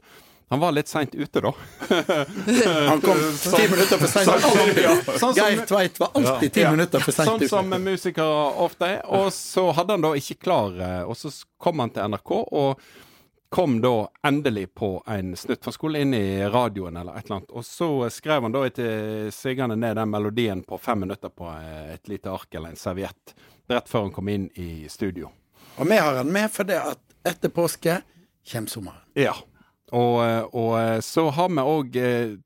[0.53, 1.51] Han var litt seint ute, da.
[2.91, 4.29] Han kom ti minutter for seint.
[4.29, 6.71] Sånn som- Geir Tveit var alltid ti Ja.
[6.71, 9.01] minutter for seint Sånn som musikere ofte er.
[9.09, 12.79] Og så hadde han da ikke klar eh, Og så kom han til NRK, og
[13.49, 15.59] kom da endelig på en snutt.
[15.59, 17.51] For han skulle inn i radioen eller et eller annet.
[17.51, 21.93] Og så skrev han da etter sigende ned den melodien på fem minutter på eh,
[21.93, 23.35] et lite ark eller en serviett.
[23.67, 25.31] Rett før han kom inn i studio.
[25.77, 27.99] Og vi har han med fordi at etter påske
[28.51, 29.01] kommer sommeren.
[29.17, 29.35] Ja.
[29.93, 31.97] Og, eh, og eh, så har vi òg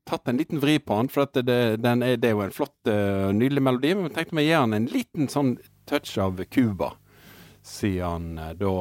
[0.08, 2.78] tatt en liten vri på han, for det, den er, det er jo en flott,
[2.86, 3.94] nydelig melodi.
[3.96, 5.56] Men vi tenkte vi gir han en liten sånn
[5.88, 6.94] touch av Cuba,
[7.66, 8.74] siden da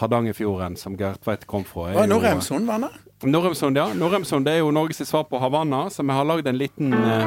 [0.00, 1.90] Hardangerfjorden, som Geir Tveit kom fra.
[1.92, 2.90] er Norheimsund var det.
[3.24, 3.86] Norheimsund, ja.
[3.94, 7.26] Norheimsund det er jo Norges svar på Havanna, så vi har lagd en liten eh,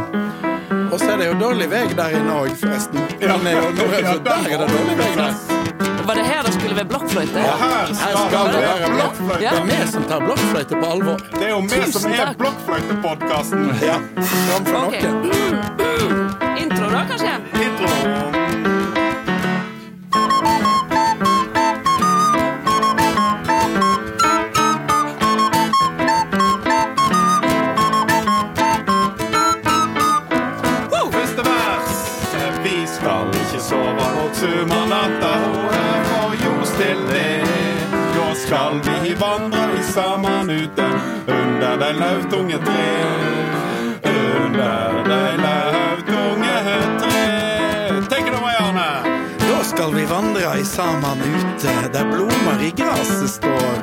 [0.92, 3.00] Og så er det jo dårlig vei der inne òg, forresten.
[3.22, 5.34] Men eh, og Norheimsund, der er det dårlig vei der.
[6.06, 7.40] Var det her det skulle være blokkfløyte?
[7.42, 9.40] Ja, Her skal skal det det være blokkfløyte.
[9.40, 11.24] Det er vi som tar blokkfløyte på alvor.
[11.34, 12.34] Det er jo vi som er.
[12.44, 13.66] Blokkfløytepodkasten.
[13.82, 15.02] Ja, framfor Ok.
[15.02, 16.06] noe.
[16.62, 17.35] Intro, da, kanskje?
[39.16, 40.84] Vi vandre i sammen ute
[41.28, 43.06] under de lautunge tre.
[44.04, 46.58] Under de lautunge
[47.00, 47.28] tre.
[48.10, 49.20] Tenk det over, Arne.
[49.40, 53.78] Da skal vi vandre i sammen ute, der blomar i gresset står.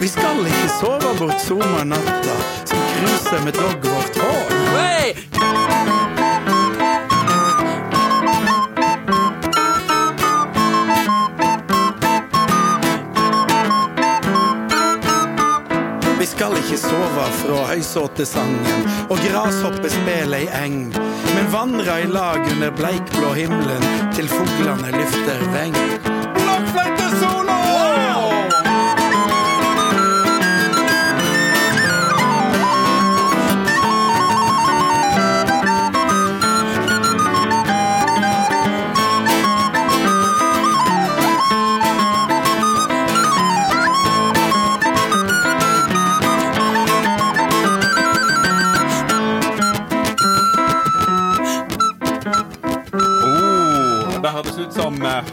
[0.00, 4.17] Vi skal ikke sove bort sommernatta, som cruiser med dog vårt
[17.68, 20.80] høysåtesangen og grashoppespillet i eng.
[21.34, 26.17] Men vandra i lag under bleikblå himmelen til fuglene lyfter veng.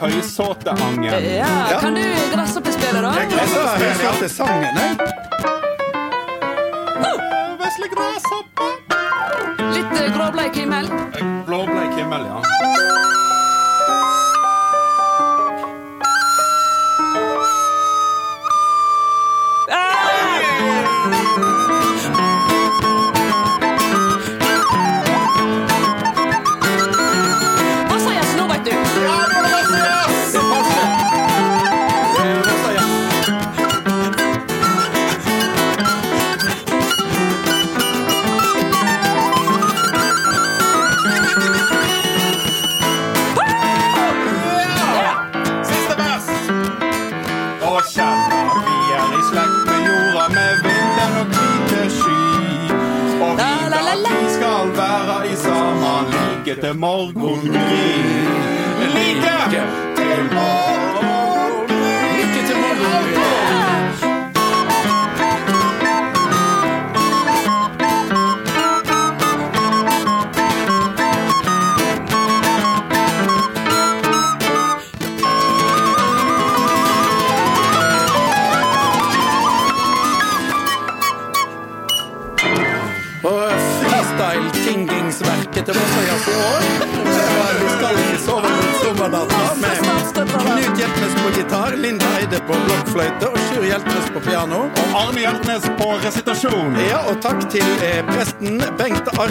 [0.01, 1.27] Høysåteangen.
[1.37, 3.13] Ja, kan du grasshopespillet, da?
[3.19, 5.14] Jeg sa høysåtesangen, jeg.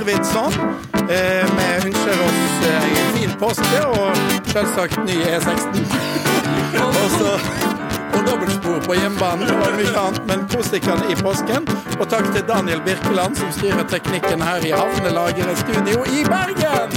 [0.04, 0.52] Arvidsson.
[1.08, 4.16] Eh, ønsker oss eh, en fin påske og
[4.52, 5.80] selvsagt ny E16.
[6.84, 7.30] og så
[8.14, 11.64] og dobbeltspor på hjemmebanen og mye annet, men kos dere i påsken.
[11.98, 16.94] Og takk til Daniel Birkeland, som styrer teknikken her i Havnelageret studio i Bergen.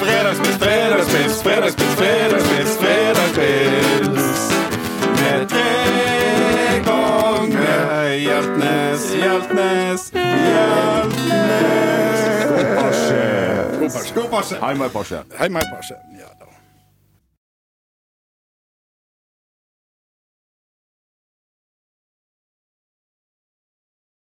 [0.00, 2.79] Fredagspils, fredagspils, fredagspils, fredagspils.
[14.40, 14.58] Porsche.
[14.58, 14.66] God Porsche.
[14.66, 15.24] Heime i Porsche.
[15.38, 15.94] Hei, meg, Porsche.
[15.94, 16.09] Ja da.